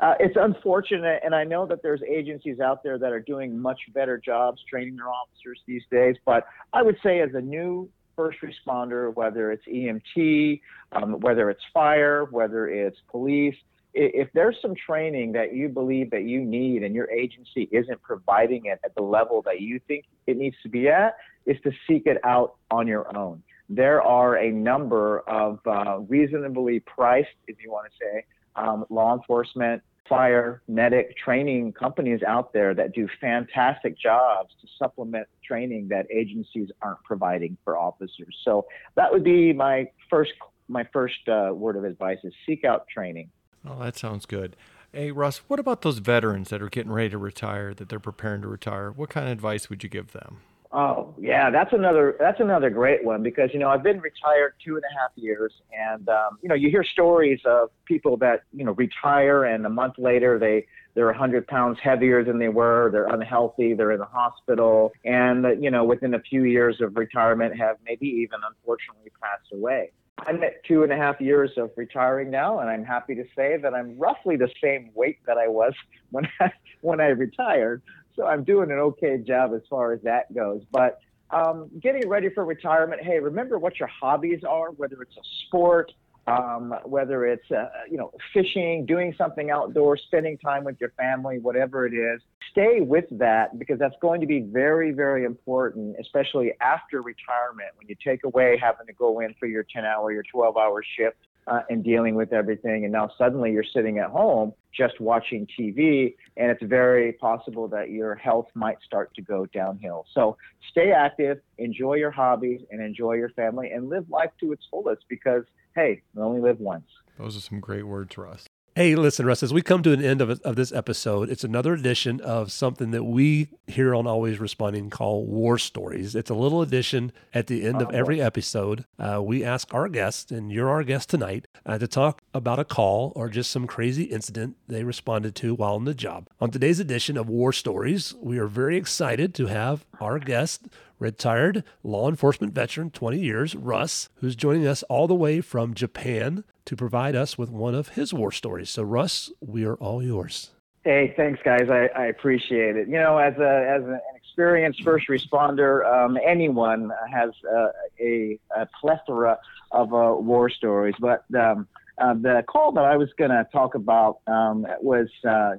uh, 0.00 0.14
it's 0.18 0.36
unfortunate, 0.38 1.22
and 1.24 1.34
I 1.34 1.44
know 1.44 1.66
that 1.66 1.82
there's 1.82 2.02
agencies 2.02 2.60
out 2.60 2.82
there 2.82 2.98
that 2.98 3.12
are 3.12 3.20
doing 3.20 3.58
much 3.58 3.80
better 3.94 4.18
jobs 4.18 4.60
training 4.68 4.96
their 4.96 5.08
officers 5.08 5.60
these 5.66 5.82
days. 5.90 6.16
But 6.24 6.46
I 6.72 6.82
would 6.82 6.96
say, 7.02 7.20
as 7.20 7.30
a 7.34 7.40
new 7.40 7.88
first 8.16 8.38
responder, 8.42 9.14
whether 9.14 9.52
it's 9.52 9.64
EMT, 9.66 10.60
um, 10.92 11.20
whether 11.20 11.50
it's 11.50 11.62
fire, 11.72 12.26
whether 12.30 12.68
it's 12.68 12.98
police, 13.10 13.54
if 13.94 14.28
there's 14.32 14.56
some 14.62 14.74
training 14.74 15.32
that 15.32 15.54
you 15.54 15.68
believe 15.68 16.10
that 16.10 16.24
you 16.24 16.42
need 16.42 16.82
and 16.82 16.94
your 16.94 17.10
agency 17.10 17.68
isn't 17.70 18.00
providing 18.02 18.66
it 18.66 18.80
at 18.84 18.94
the 18.94 19.02
level 19.02 19.42
that 19.42 19.60
you 19.60 19.80
think 19.86 20.06
it 20.26 20.36
needs 20.36 20.56
to 20.62 20.68
be 20.68 20.88
at, 20.88 21.16
is 21.44 21.56
to 21.62 21.70
seek 21.86 22.06
it 22.06 22.16
out 22.24 22.54
on 22.70 22.86
your 22.86 23.14
own 23.16 23.42
there 23.76 24.02
are 24.02 24.36
a 24.36 24.50
number 24.50 25.20
of 25.20 25.58
uh, 25.66 25.98
reasonably 26.00 26.80
priced, 26.80 27.28
if 27.46 27.56
you 27.62 27.70
want 27.70 27.90
to 27.90 27.98
say, 27.98 28.24
um, 28.56 28.84
law 28.90 29.14
enforcement, 29.14 29.82
fire, 30.08 30.62
medic 30.68 31.16
training 31.16 31.72
companies 31.72 32.22
out 32.22 32.52
there 32.52 32.74
that 32.74 32.92
do 32.92 33.08
fantastic 33.20 33.98
jobs 33.98 34.54
to 34.60 34.66
supplement 34.78 35.26
training 35.42 35.88
that 35.88 36.06
agencies 36.10 36.68
aren't 36.82 37.02
providing 37.02 37.56
for 37.64 37.78
officers. 37.78 38.36
So 38.44 38.66
that 38.94 39.10
would 39.10 39.24
be 39.24 39.52
my 39.52 39.88
first 40.10 40.32
my 40.68 40.86
first 40.92 41.28
uh, 41.28 41.52
word 41.52 41.76
of 41.76 41.84
advice 41.84 42.18
is 42.24 42.32
seek 42.46 42.64
out 42.64 42.86
training. 42.88 43.30
Oh, 43.66 43.78
that 43.80 43.96
sounds 43.96 44.26
good. 44.26 44.56
Hey, 44.92 45.10
Russ, 45.10 45.38
what 45.48 45.58
about 45.58 45.82
those 45.82 45.98
veterans 45.98 46.50
that 46.50 46.62
are 46.62 46.68
getting 46.68 46.92
ready 46.92 47.10
to 47.10 47.18
retire, 47.18 47.74
that 47.74 47.88
they're 47.88 47.98
preparing 47.98 48.42
to 48.42 48.48
retire? 48.48 48.90
What 48.90 49.10
kind 49.10 49.26
of 49.26 49.32
advice 49.32 49.68
would 49.68 49.82
you 49.82 49.88
give 49.88 50.12
them? 50.12 50.40
Oh 50.74 51.14
yeah, 51.18 51.50
that's 51.50 51.74
another 51.74 52.16
that's 52.18 52.40
another 52.40 52.70
great 52.70 53.04
one 53.04 53.22
because 53.22 53.50
you 53.52 53.58
know 53.58 53.68
I've 53.68 53.82
been 53.82 54.00
retired 54.00 54.54
two 54.64 54.76
and 54.76 54.82
a 54.84 54.98
half 54.98 55.10
years, 55.16 55.52
and 55.70 56.08
um, 56.08 56.38
you 56.40 56.48
know 56.48 56.54
you 56.54 56.70
hear 56.70 56.82
stories 56.82 57.40
of 57.44 57.68
people 57.84 58.16
that 58.18 58.44
you 58.54 58.64
know 58.64 58.72
retire 58.72 59.44
and 59.44 59.66
a 59.66 59.68
month 59.68 59.94
later 59.98 60.38
they 60.38 60.66
they're 60.94 61.10
a 61.10 61.16
hundred 61.16 61.46
pounds 61.46 61.78
heavier 61.82 62.24
than 62.24 62.38
they 62.38 62.48
were, 62.48 62.90
they're 62.90 63.08
unhealthy, 63.08 63.74
they're 63.74 63.92
in 63.92 63.98
the 63.98 64.06
hospital, 64.06 64.92
and 65.04 65.62
you 65.62 65.70
know 65.70 65.84
within 65.84 66.14
a 66.14 66.20
few 66.20 66.44
years 66.44 66.80
of 66.80 66.96
retirement 66.96 67.54
have 67.58 67.76
maybe 67.84 68.06
even 68.06 68.40
unfortunately 68.48 69.10
passed 69.20 69.52
away. 69.52 69.92
I'm 70.26 70.42
at 70.42 70.64
two 70.64 70.84
and 70.84 70.92
a 70.92 70.96
half 70.96 71.20
years 71.20 71.50
of 71.58 71.70
retiring 71.76 72.30
now, 72.30 72.60
and 72.60 72.70
I'm 72.70 72.84
happy 72.84 73.14
to 73.16 73.24
say 73.36 73.58
that 73.60 73.74
I'm 73.74 73.98
roughly 73.98 74.36
the 74.36 74.48
same 74.62 74.90
weight 74.94 75.18
that 75.26 75.36
I 75.36 75.48
was 75.48 75.74
when 76.10 76.26
I, 76.40 76.50
when 76.80 77.00
I 77.00 77.08
retired 77.08 77.82
so 78.16 78.26
I'm 78.26 78.44
doing 78.44 78.70
an 78.70 78.78
okay 78.78 79.18
job 79.18 79.52
as 79.54 79.62
far 79.68 79.92
as 79.92 80.00
that 80.02 80.32
goes. 80.34 80.62
But 80.70 81.00
um, 81.30 81.70
getting 81.80 82.08
ready 82.08 82.28
for 82.28 82.44
retirement, 82.44 83.02
hey, 83.02 83.18
remember 83.18 83.58
what 83.58 83.78
your 83.78 83.88
hobbies 83.88 84.40
are, 84.46 84.70
whether 84.72 85.00
it's 85.00 85.16
a 85.16 85.46
sport, 85.46 85.90
um, 86.26 86.74
whether 86.84 87.26
it's 87.26 87.50
uh, 87.50 87.68
you 87.90 87.96
know 87.96 88.12
fishing, 88.32 88.86
doing 88.86 89.14
something 89.16 89.50
outdoors, 89.50 90.02
spending 90.06 90.38
time 90.38 90.64
with 90.64 90.76
your 90.80 90.90
family, 90.90 91.38
whatever 91.38 91.86
it 91.86 91.94
is. 91.94 92.20
Stay 92.50 92.80
with 92.80 93.06
that 93.12 93.58
because 93.58 93.78
that's 93.78 93.94
going 94.02 94.20
to 94.20 94.26
be 94.26 94.40
very, 94.40 94.92
very 94.92 95.24
important, 95.24 95.96
especially 95.98 96.52
after 96.60 97.00
retirement 97.00 97.70
when 97.76 97.88
you 97.88 97.96
take 98.04 98.24
away 98.24 98.58
having 98.62 98.86
to 98.86 98.92
go 98.92 99.20
in 99.20 99.34
for 99.40 99.46
your 99.46 99.64
10 99.74 99.84
hour, 99.84 100.12
your 100.12 100.22
12 100.30 100.56
hour 100.56 100.84
shift 100.96 101.16
uh, 101.46 101.60
and 101.68 101.82
dealing 101.82 102.14
with 102.14 102.32
everything. 102.32 102.84
And 102.84 102.92
now 102.92 103.10
suddenly 103.18 103.52
you're 103.52 103.64
sitting 103.64 103.98
at 103.98 104.10
home 104.10 104.52
just 104.76 105.00
watching 105.00 105.46
TV, 105.58 106.14
and 106.36 106.50
it's 106.50 106.62
very 106.62 107.12
possible 107.12 107.68
that 107.68 107.90
your 107.90 108.14
health 108.14 108.48
might 108.54 108.78
start 108.84 109.14
to 109.14 109.22
go 109.22 109.46
downhill. 109.46 110.06
So 110.14 110.36
stay 110.70 110.92
active, 110.92 111.40
enjoy 111.58 111.94
your 111.94 112.10
hobbies, 112.10 112.60
and 112.70 112.80
enjoy 112.80 113.14
your 113.14 113.30
family, 113.30 113.70
and 113.70 113.88
live 113.88 114.08
life 114.08 114.30
to 114.40 114.52
its 114.52 114.62
fullest 114.70 115.04
because, 115.08 115.44
hey, 115.74 116.02
we 116.14 116.22
only 116.22 116.40
live 116.40 116.58
once. 116.58 116.86
Those 117.18 117.36
are 117.36 117.40
some 117.40 117.60
great 117.60 117.86
words, 117.86 118.16
Russ. 118.16 118.46
Hey, 118.74 118.94
listen, 118.94 119.26
Russ, 119.26 119.42
as 119.42 119.52
we 119.52 119.60
come 119.60 119.82
to 119.82 119.92
an 119.92 120.02
end 120.02 120.22
of, 120.22 120.40
of 120.40 120.56
this 120.56 120.72
episode, 120.72 121.28
it's 121.28 121.44
another 121.44 121.74
edition 121.74 122.22
of 122.22 122.50
something 122.50 122.90
that 122.92 123.04
we 123.04 123.50
here 123.66 123.94
on 123.94 124.06
Always 124.06 124.40
Responding 124.40 124.88
call 124.88 125.26
War 125.26 125.58
Stories. 125.58 126.14
It's 126.14 126.30
a 126.30 126.34
little 126.34 126.62
edition 126.62 127.12
at 127.34 127.48
the 127.48 127.66
end 127.66 127.82
of 127.82 127.88
uh-huh. 127.88 127.98
every 127.98 128.22
episode. 128.22 128.86
Uh, 128.98 129.20
we 129.22 129.44
ask 129.44 129.74
our 129.74 129.90
guests, 129.90 130.32
and 130.32 130.50
you're 130.50 130.70
our 130.70 130.84
guest 130.84 131.10
tonight, 131.10 131.48
uh, 131.66 131.76
to 131.76 131.86
talk 131.86 132.22
about 132.32 132.58
a 132.58 132.64
call 132.64 133.12
or 133.14 133.28
just 133.28 133.50
some 133.50 133.66
crazy 133.66 134.04
incident 134.04 134.56
they 134.68 134.84
responded 134.84 135.34
to 135.34 135.54
while 135.54 135.74
on 135.74 135.84
the 135.84 135.92
job. 135.92 136.30
On 136.40 136.50
today's 136.50 136.80
edition 136.80 137.18
of 137.18 137.28
War 137.28 137.52
Stories, 137.52 138.14
we 138.22 138.38
are 138.38 138.46
very 138.46 138.78
excited 138.78 139.34
to 139.34 139.48
have 139.48 139.84
our 140.00 140.18
guest, 140.18 140.66
retired 141.02 141.64
law 141.82 142.08
enforcement 142.08 142.54
veteran, 142.54 142.90
20 142.90 143.18
years, 143.18 143.54
Russ, 143.54 144.08
who's 144.16 144.36
joining 144.36 144.66
us 144.66 144.82
all 144.84 145.06
the 145.06 145.14
way 145.14 145.40
from 145.40 145.74
Japan 145.74 146.44
to 146.64 146.76
provide 146.76 147.14
us 147.14 147.36
with 147.36 147.50
one 147.50 147.74
of 147.74 147.90
his 147.90 148.14
war 148.14 148.32
stories. 148.32 148.70
So, 148.70 148.82
Russ, 148.82 149.30
we 149.40 149.64
are 149.64 149.74
all 149.74 150.02
yours. 150.02 150.50
Hey, 150.84 151.12
thanks, 151.16 151.40
guys. 151.44 151.68
I, 151.70 151.88
I 151.96 152.06
appreciate 152.06 152.76
it. 152.76 152.88
You 152.88 152.94
know, 152.94 153.18
as 153.18 153.34
a 153.38 153.68
as 153.68 153.84
an 153.84 154.00
experienced 154.16 154.82
first 154.82 155.06
responder, 155.08 155.86
um, 155.86 156.18
anyone 156.24 156.90
has 157.12 157.30
uh, 157.48 157.68
a, 158.00 158.38
a, 158.56 158.66
plethora 158.80 159.38
of 159.70 159.94
uh, 159.94 160.16
war 160.18 160.50
stories. 160.50 160.94
But 160.98 161.24
um, 161.38 161.68
uh, 161.98 162.14
the 162.14 162.42
call 162.48 162.72
that 162.72 162.84
I 162.84 162.96
was 162.96 163.10
going 163.16 163.30
to 163.30 163.46
talk 163.52 163.76
about 163.76 164.18
um, 164.26 164.66
was 164.80 165.08
uh, 165.28 165.52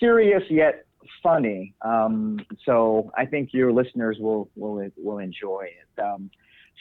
serious 0.00 0.42
yet 0.50 0.86
funny. 1.22 1.74
Um, 1.82 2.40
so 2.64 3.10
I 3.16 3.26
think 3.26 3.50
your 3.52 3.72
listeners 3.72 4.16
will 4.20 4.48
will 4.56 4.88
will 4.96 5.18
enjoy 5.18 5.66
it. 5.66 6.02
Um, 6.02 6.30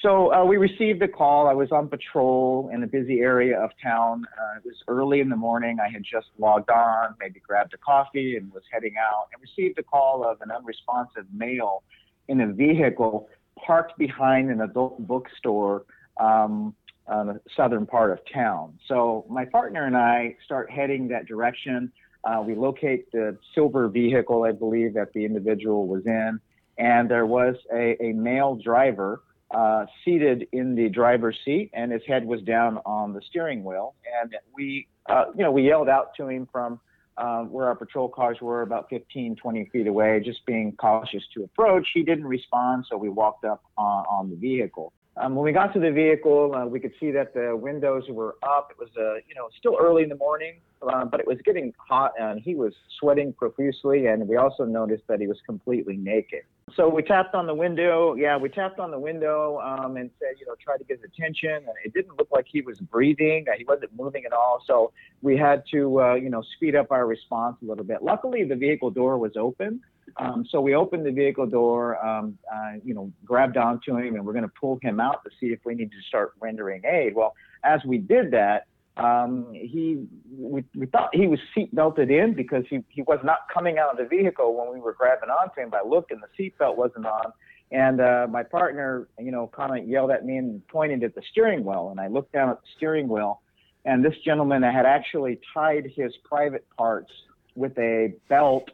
so 0.02 0.34
uh, 0.34 0.44
we 0.44 0.58
received 0.58 1.02
a 1.02 1.08
call. 1.08 1.48
I 1.48 1.54
was 1.54 1.72
on 1.72 1.88
patrol 1.88 2.70
in 2.74 2.84
a 2.84 2.88
busy 2.88 3.20
area 3.20 3.60
of 3.60 3.70
town. 3.82 4.26
Uh, 4.38 4.58
it 4.58 4.66
was 4.66 4.76
early 4.88 5.20
in 5.22 5.30
the 5.30 5.36
morning. 5.36 5.78
I 5.80 5.90
had 5.90 6.04
just 6.04 6.28
logged 6.40 6.70
on, 6.70 7.16
maybe 7.20 7.40
grabbed 7.40 7.74
a 7.74 7.78
coffee, 7.78 8.36
and 8.36 8.52
was 8.52 8.64
heading 8.72 8.96
out, 9.00 9.28
and 9.32 9.42
received 9.42 9.78
a 9.80 9.84
call 9.84 10.26
of 10.26 10.42
an 10.42 10.52
unresponsive 10.52 11.26
male 11.34 11.84
in 12.28 12.42
a 12.42 12.52
vehicle 12.52 13.30
parked 13.56 13.98
behind 13.98 14.50
an 14.50 14.62
adult 14.62 15.08
bookstore 15.08 15.86
um, 16.20 16.76
on 17.08 17.28
the 17.28 17.42
southern 17.56 17.86
part 17.86 18.12
of 18.12 18.20
town. 18.34 18.78
So 18.88 19.26
my 19.30 19.46
partner 19.46 19.86
and 19.86 19.96
I 19.96 20.36
start 20.44 20.70
heading 20.72 21.08
that 21.10 21.28
direction. 21.28 21.92
Uh, 22.24 22.42
we 22.46 22.56
locate 22.56 23.12
the 23.12 23.38
silver 23.54 23.88
vehicle, 23.90 24.44
I 24.44 24.52
believe, 24.52 24.94
that 24.94 25.14
the 25.14 25.26
individual 25.26 25.88
was 25.88 26.06
in, 26.06 26.40
and 26.78 27.10
there 27.10 27.26
was 27.26 27.56
a, 27.74 28.02
a 28.02 28.14
male 28.14 28.56
driver 28.56 29.22
uh, 29.54 29.86
seated 30.04 30.48
in 30.52 30.76
the 30.76 30.90
driver's 30.90 31.38
seat, 31.46 31.70
and 31.74 31.92
his 31.92 32.02
head 32.08 32.26
was 32.26 32.42
down 32.42 32.80
on 32.86 33.14
the 33.14 33.22
steering 33.30 33.64
wheel. 33.64 33.94
And 34.22 34.36
we, 34.56 34.88
uh, 35.10 35.26
you 35.36 35.44
know, 35.44 35.52
we 35.52 35.64
yelled 35.64 35.90
out 35.90 36.16
to 36.18 36.28
him 36.28 36.48
from 36.52 36.80
uh, 37.18 37.44
where 37.44 37.68
our 37.68 37.76
patrol 37.76 38.10
cars 38.10 38.38
were 38.42 38.64
about 38.64 38.90
15, 38.90 39.36
20 39.36 39.70
feet 39.72 39.88
away, 39.88 40.22
just 40.24 40.46
being 40.46 40.76
cautious 40.80 41.24
to 41.36 41.44
approach. 41.44 41.88
He 41.94 42.04
didn't 42.04 42.26
respond, 42.26 42.86
so 42.90 42.98
we 42.98 43.10
walked 43.10 43.46
up 43.46 43.64
on, 43.78 44.06
on 44.10 44.30
the 44.30 44.36
vehicle. 44.36 44.94
Um, 45.15 45.36
when 45.36 45.45
we 45.45 45.52
got 45.52 45.73
to 45.73 45.80
the 45.80 45.91
vehicle, 45.91 46.56
uh, 46.56 46.65
we 46.65 46.80
could 46.80 46.93
see 46.99 47.12
that 47.12 47.36
the 47.36 47.56
windows 47.56 48.04
were 48.10 48.36
up. 48.41 48.71
It 48.71 48.80
was, 48.80 48.89
uh, 48.97 49.15
you 49.28 49.36
know, 49.36 49.47
still 49.60 49.78
early 49.80 50.02
in 50.02 50.10
the 50.10 50.15
morning, 50.15 50.56
uh, 50.82 51.06
but 51.06 51.19
it 51.19 51.28
was 51.28 51.38
getting 51.45 51.71
hot, 51.78 52.13
and 52.19 52.39
he 52.39 52.56
was 52.56 52.73
sweating 52.99 53.32
profusely. 53.32 54.08
And 54.08 54.28
we 54.28 54.38
also 54.38 54.65
noticed 54.65 55.04
that 55.08 55.19
he 55.19 55.28
was 55.28 55.38
completely 55.45 55.97
naked. 55.97 56.41
So 56.76 56.89
we 56.89 57.04
tapped 57.04 57.36
on 57.36 57.45
the 57.45 57.54
window. 57.54 58.15
Yeah, 58.15 58.38
we 58.38 58.49
tapped 58.49 58.80
on 58.80 58.89
the 58.89 58.97
window 58.97 59.60
um, 59.60 59.97
and 59.97 60.10
said, 60.19 60.39
you 60.39 60.47
know, 60.47 60.56
try 60.63 60.78
to 60.78 60.84
get 60.84 60.99
his 60.99 61.12
attention. 61.13 61.63
It 61.86 61.93
didn't 61.93 62.17
look 62.17 62.30
like 62.32 62.45
he 62.49 62.62
was 62.62 62.80
breathing. 62.80 63.45
He 63.56 63.65
wasn't 63.65 63.91
moving 63.95 64.26
at 64.26 64.34
all. 64.34 64.63
So 64.65 64.91
we 65.21 65.38
had 65.38 65.63
to, 65.71 66.02
uh, 66.02 66.13
you 66.15 66.32
know, 66.32 66.41
speed 66.56 66.76
up 66.76 66.91
our 66.91 67.06
response 67.06 67.58
a 67.62 67.65
little 67.65 67.84
bit. 67.84 68.02
Luckily, 68.02 68.43
the 68.45 68.56
vehicle 68.56 68.89
door 68.89 69.19
was 69.19 69.34
open. 69.38 69.82
Um, 70.18 70.46
so 70.50 70.62
we 70.62 70.76
opened 70.76 71.06
the 71.06 71.12
vehicle 71.12 71.48
door, 71.48 72.04
um, 72.06 72.38
uh, 72.54 72.74
you 72.84 72.94
know, 72.94 73.12
grabbed 73.26 73.58
onto 73.58 73.98
him, 73.98 74.16
and 74.16 74.26
we're 74.26 74.34
going 74.34 74.46
to 74.46 74.54
pull 74.60 74.80
him 74.82 75.00
out 75.00 75.24
to 75.24 75.30
see 75.39 75.48
if 75.48 75.60
we 75.66 75.76
need 75.76 75.92
to 75.92 76.02
start 76.08 76.34
rendering 76.39 76.84
aid. 76.86 77.16
Well, 77.16 77.34
as 77.63 77.80
we 77.86 77.98
did 77.98 78.32
that, 78.32 78.68
um, 78.96 79.48
he 79.54 80.06
we, 80.38 80.63
we 80.76 80.86
thought 80.86 81.10
he 81.13 81.26
was 81.26 81.39
seat 81.56 81.74
belted 81.74 82.12
in 82.12 82.36
because 82.36 82.63
he, 82.70 82.84
he 82.89 83.02
was 83.02 83.20
not 83.24 83.39
coming 83.52 83.80
out 83.80 83.92
of 83.92 83.98
the 83.98 84.06
vehicle 84.06 84.56
when 84.56 84.72
we 84.72 84.80
were 84.80 84.94
grabbing 84.94 85.30
onto 85.30 85.62
him. 85.62 85.70
By 85.70 85.82
looking, 85.86 86.20
the 86.20 86.28
seat 86.38 86.58
belt 86.60 86.78
wasn't 86.78 87.08
on, 87.08 87.34
and 87.72 88.00
uh, 88.00 88.28
my 88.30 88.44
partner, 88.44 89.08
you 89.18 89.32
know, 89.32 89.50
kind 89.56 89.76
of 89.76 89.88
yelled 89.88 90.12
at 90.12 90.26
me 90.26 90.38
and 90.38 90.66
pointed 90.68 91.04
at 91.04 91.16
the 91.16 91.24
steering 91.32 91.66
wheel, 91.66 91.89
and 91.89 92.00
I 92.00 92.08
looked 92.08 92.34
down 92.34 92.50
at 92.50 92.62
the 92.62 92.68
steering 92.78 93.08
wheel, 93.08 93.42
and 93.84 94.06
this 94.06 94.13
gentleman 94.24 94.62
had 94.62 94.86
actually 94.86 95.39
tied 95.56 95.92
his 95.96 96.13
private 96.24 96.66
parts 96.78 97.12
with 97.56 97.76
a 97.80 98.13
belt 98.30 98.70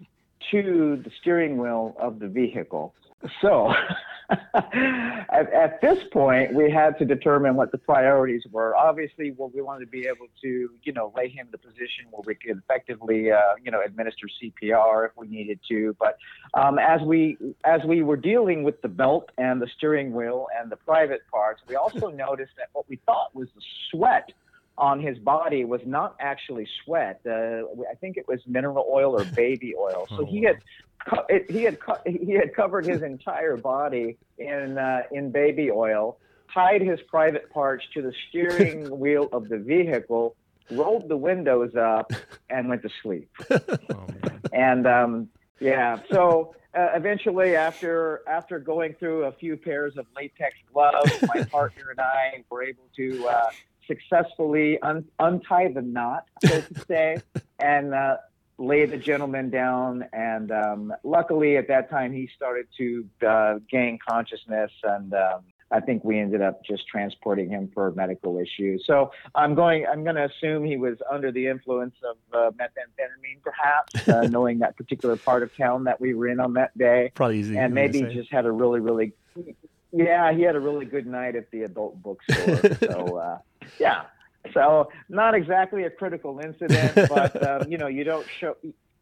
to 0.52 1.02
the 1.04 1.12
steering 1.21 1.58
wheel 1.58 1.95
of 1.99 2.19
the 2.19 2.28
vehicle. 2.28 2.93
So 3.41 3.73
at, 4.54 5.54
at, 5.54 5.82
this 5.82 5.99
point, 6.12 6.54
we 6.54 6.71
had 6.71 6.97
to 6.99 7.06
determine 7.06 7.56
what 7.56 7.71
the 7.71 7.78
priorities 7.78 8.43
were. 8.52 8.75
Obviously, 8.75 9.32
well, 9.32 9.52
we 9.54 9.62
wanted 9.62 9.86
to 9.86 9.91
be 9.91 10.08
able 10.08 10.28
to, 10.41 10.69
you 10.84 10.93
know, 10.93 11.12
lay 11.17 11.28
him 11.28 11.47
in 11.47 11.52
the 11.52 11.58
position 11.58 12.06
where 12.12 12.23
we 12.25 12.36
could 12.36 12.58
effectively, 12.58 13.32
uh, 13.32 13.39
you 13.63 13.71
know, 13.71 13.82
administer 13.84 14.28
CPR 14.41 15.08
if 15.08 15.12
we 15.17 15.28
needed 15.28 15.60
to. 15.69 15.95
But 15.99 16.17
um, 16.54 16.80
as 16.80 17.02
we 17.02 17.38
as 17.65 17.82
we 17.86 18.04
were 18.04 18.17
dealing 18.17 18.63
with 18.63 18.82
the 18.82 18.88
belt 18.88 19.32
and 19.38 19.62
the 19.62 19.67
steering 19.78 20.13
wheel 20.13 20.47
and 20.58 20.71
the 20.71 20.78
private 20.78 21.21
parts, 21.32 21.62
we 21.67 21.75
also 21.75 22.08
noticed 22.10 22.54
that 22.58 22.67
what 22.73 22.88
we 22.88 22.97
thought 23.06 23.36
was 23.36 23.47
the 23.56 23.62
sweat 23.91 24.32
on 24.80 25.02
his 25.02 25.20
body 25.20 25.65
was 25.65 25.82
not 25.86 26.15
actually 26.20 26.68
sweat. 26.84 27.22
Uh, 27.26 27.63
I 27.92 27.96
think 28.00 28.18
it 28.18 28.28
was 28.28 28.39
mineral 28.48 28.86
oil 28.89 29.20
or 29.20 29.26
baby 29.26 29.76
oil. 29.80 30.08
So 30.10 30.22
oh, 30.22 30.26
he 30.26 30.44
had 30.44 30.60
it, 31.30 31.52
he 31.52 31.63
had 31.63 31.78
he 32.06 32.34
had 32.34 32.56
covered 32.56 32.86
his 32.86 33.02
entire 33.02 33.58
body 33.58 34.18
in 34.38 34.78
uh, 34.78 35.04
in 35.12 35.32
baby 35.32 35.70
oil, 35.70 36.18
tied 36.54 36.82
his 36.82 37.00
private 37.08 37.50
parts 37.52 37.86
to 37.94 38.02
the 38.02 38.13
steering 38.30 38.89
wheel 39.00 39.30
of 39.32 39.50
the 39.50 39.58
vehicle, 39.58 40.36
rolled 40.72 41.10
the 41.10 41.18
windows 41.18 41.76
up, 41.76 42.12
and 42.50 42.70
went 42.70 42.82
to 42.84 42.89
sleep. 43.04 43.30
Oh, 43.52 44.08
and 44.54 44.88
um, 44.88 45.30
yeah, 45.60 46.00
so 46.12 46.56
uh, 46.74 46.89
eventually, 46.94 47.56
after 47.56 48.22
after 48.28 48.60
going 48.60 48.94
through 48.94 49.26
a 49.26 49.32
few 49.32 49.58
pairs 49.58 49.98
of 49.98 50.06
latex 50.15 50.56
gloves, 50.72 51.12
my 51.34 51.44
partner 51.44 51.89
and 51.92 52.00
I 52.00 52.44
were 52.50 52.63
able 52.63 52.88
to 52.96 53.28
uh, 53.28 53.50
successfully 53.89 54.80
un- 54.82 55.06
untie 55.19 55.71
the 55.73 55.82
knot, 55.82 56.25
so 56.45 56.62
to 56.62 56.86
say, 56.88 57.17
and 57.60 57.93
uh, 57.93 58.17
lay 58.58 58.86
the 58.86 58.97
gentleman 58.97 59.49
down. 59.49 60.06
And 60.13 60.52
um, 60.52 60.93
luckily, 61.04 61.58
at 61.58 61.67
that 61.67 61.89
time, 61.89 62.13
he 62.13 62.30
started 62.36 62.67
to 62.78 63.06
uh, 63.28 63.60
gain 63.69 63.99
consciousness, 64.08 64.71
and 64.84 65.13
um, 65.13 65.41
I 65.71 65.80
think 65.80 66.04
we 66.04 66.19
ended 66.19 66.41
up 66.41 66.63
just 66.63 66.88
transporting 66.88 67.49
him 67.49 67.71
for 67.73 67.91
medical 67.91 68.38
issues. 68.38 68.84
So 68.86 69.12
I'm 69.36 69.56
going. 69.56 69.86
I'm 69.91 70.04
going 70.04 70.15
to 70.15 70.25
assume 70.25 70.63
he 70.63 70.78
was 70.78 70.97
under 71.12 71.32
the 71.32 71.47
influence 71.47 71.95
of 72.08 72.17
uh, 72.34 72.52
methamphetamine, 72.52 73.41
perhaps, 73.41 74.08
uh, 74.08 74.28
knowing 74.32 74.60
that 74.60 74.78
particular 74.78 75.15
part 75.15 75.43
of 75.43 75.56
town 75.58 75.86
that 75.86 75.99
we 75.99 76.13
were 76.13 76.28
in 76.28 76.39
on 76.39 76.54
that 76.54 76.78
day. 76.78 77.12
Probably 77.15 77.39
easy. 77.39 77.58
And 77.58 77.73
maybe 77.73 78.02
just 78.04 78.32
had 78.32 78.45
a 78.45 78.52
really, 78.52 78.80
really 78.80 79.13
yeah, 79.91 80.32
he 80.34 80.43
had 80.43 80.56
a 80.56 80.60
really 80.60 80.86
good 80.86 81.08
night 81.08 81.36
at 81.36 81.49
the 81.52 81.63
adult 81.63 82.02
bookstore. 82.02 82.75
so, 82.80 83.17
uh, 83.17 83.39
yeah. 83.80 84.04
So, 84.54 84.90
not 85.10 85.36
exactly 85.36 85.84
a 85.84 85.90
critical 85.90 86.40
incident, 86.40 86.96
but 87.10 87.48
um, 87.48 87.72
you 87.72 87.78
know, 87.78 87.88
you 87.88 88.04
don't 88.04 88.26
show 88.40 88.56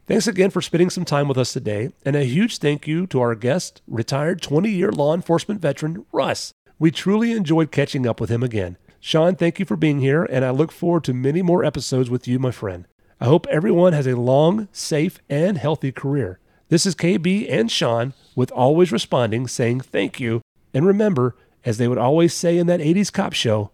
Thanks 0.08 0.28
again 0.28 0.50
for 0.50 0.62
spending 0.62 0.90
some 0.90 1.06
time 1.06 1.28
with 1.28 1.38
us 1.38 1.54
today, 1.54 1.94
and 2.04 2.16
a 2.16 2.24
huge 2.24 2.58
thank 2.58 2.88
you 2.88 3.06
to 3.08 3.22
our 3.22 3.36
guest, 3.36 3.82
retired 3.88 4.42
20 4.42 4.70
year 4.70 4.92
law 4.92 5.14
enforcement 5.14 5.62
veteran, 5.62 6.06
Russ. 6.12 6.52
We 6.80 6.90
truly 6.90 7.32
enjoyed 7.32 7.72
catching 7.72 8.08
up 8.08 8.20
with 8.20 8.32
him 8.32 8.42
again. 8.42 8.78
Sean, 9.00 9.36
thank 9.36 9.60
you 9.60 9.66
for 9.66 9.76
being 9.76 10.00
here, 10.00 10.24
and 10.24 10.44
I 10.44 10.50
look 10.50 10.72
forward 10.72 11.04
to 11.06 11.14
many 11.14 11.42
more 11.42 11.64
episodes 11.64 12.10
with 12.10 12.28
you, 12.28 12.40
my 12.40 12.52
friend. 12.52 12.88
I 13.20 13.26
hope 13.26 13.46
everyone 13.48 13.94
has 13.94 14.08
a 14.08 14.16
long, 14.16 14.68
safe, 14.72 15.20
and 15.30 15.60
healthy 15.60 15.92
career. 15.92 16.40
This 16.72 16.86
is 16.86 16.96
KB 16.96 17.52
and 17.52 17.70
Sean 17.70 18.14
with 18.34 18.50
Always 18.54 18.94
Responding 18.94 19.46
saying 19.46 19.82
thank 19.82 20.22
you. 20.22 20.42
And 20.74 20.88
remember, 20.88 21.36
as 21.66 21.78
they 21.78 21.90
would 21.90 21.98
always 21.98 22.34
say 22.34 22.58
in 22.58 22.68
that 22.68 22.80
80s 22.80 23.12
cop 23.12 23.34
show, 23.34 23.72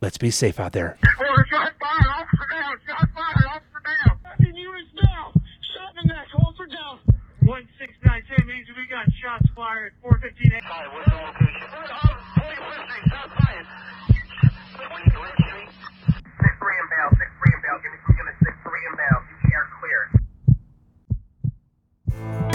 let's 0.00 0.16
be 0.16 0.30
safe 0.30 0.58
out 0.58 0.72
there. 0.72 0.96
We're 1.20 1.46
shot 1.48 1.74
fire, 1.78 2.08
officer 2.08 2.46
down, 2.50 2.80
shot 2.88 3.10
fire, 3.12 3.46
officer 3.46 3.82
down. 3.84 4.16
In 4.48 4.56
units 4.56 4.88
now, 5.04 5.32
shot 5.36 5.90
in 5.90 5.96
the 6.08 6.14
neck, 6.14 6.28
officer 6.34 6.64
down. 6.64 7.00
1692 7.44 8.46
means 8.46 8.66
we 8.74 8.86
got 8.88 9.04
shots 9.20 9.44
fired, 9.54 9.92
415. 10.00 10.60
Hi, 10.64 10.88
what's 10.96 11.12
the 11.12 11.20
location? 11.20 11.68
Police 12.40 12.56
listening, 12.56 13.04
shot 13.12 13.28
fired. 13.36 13.68
Bye. 22.20 22.49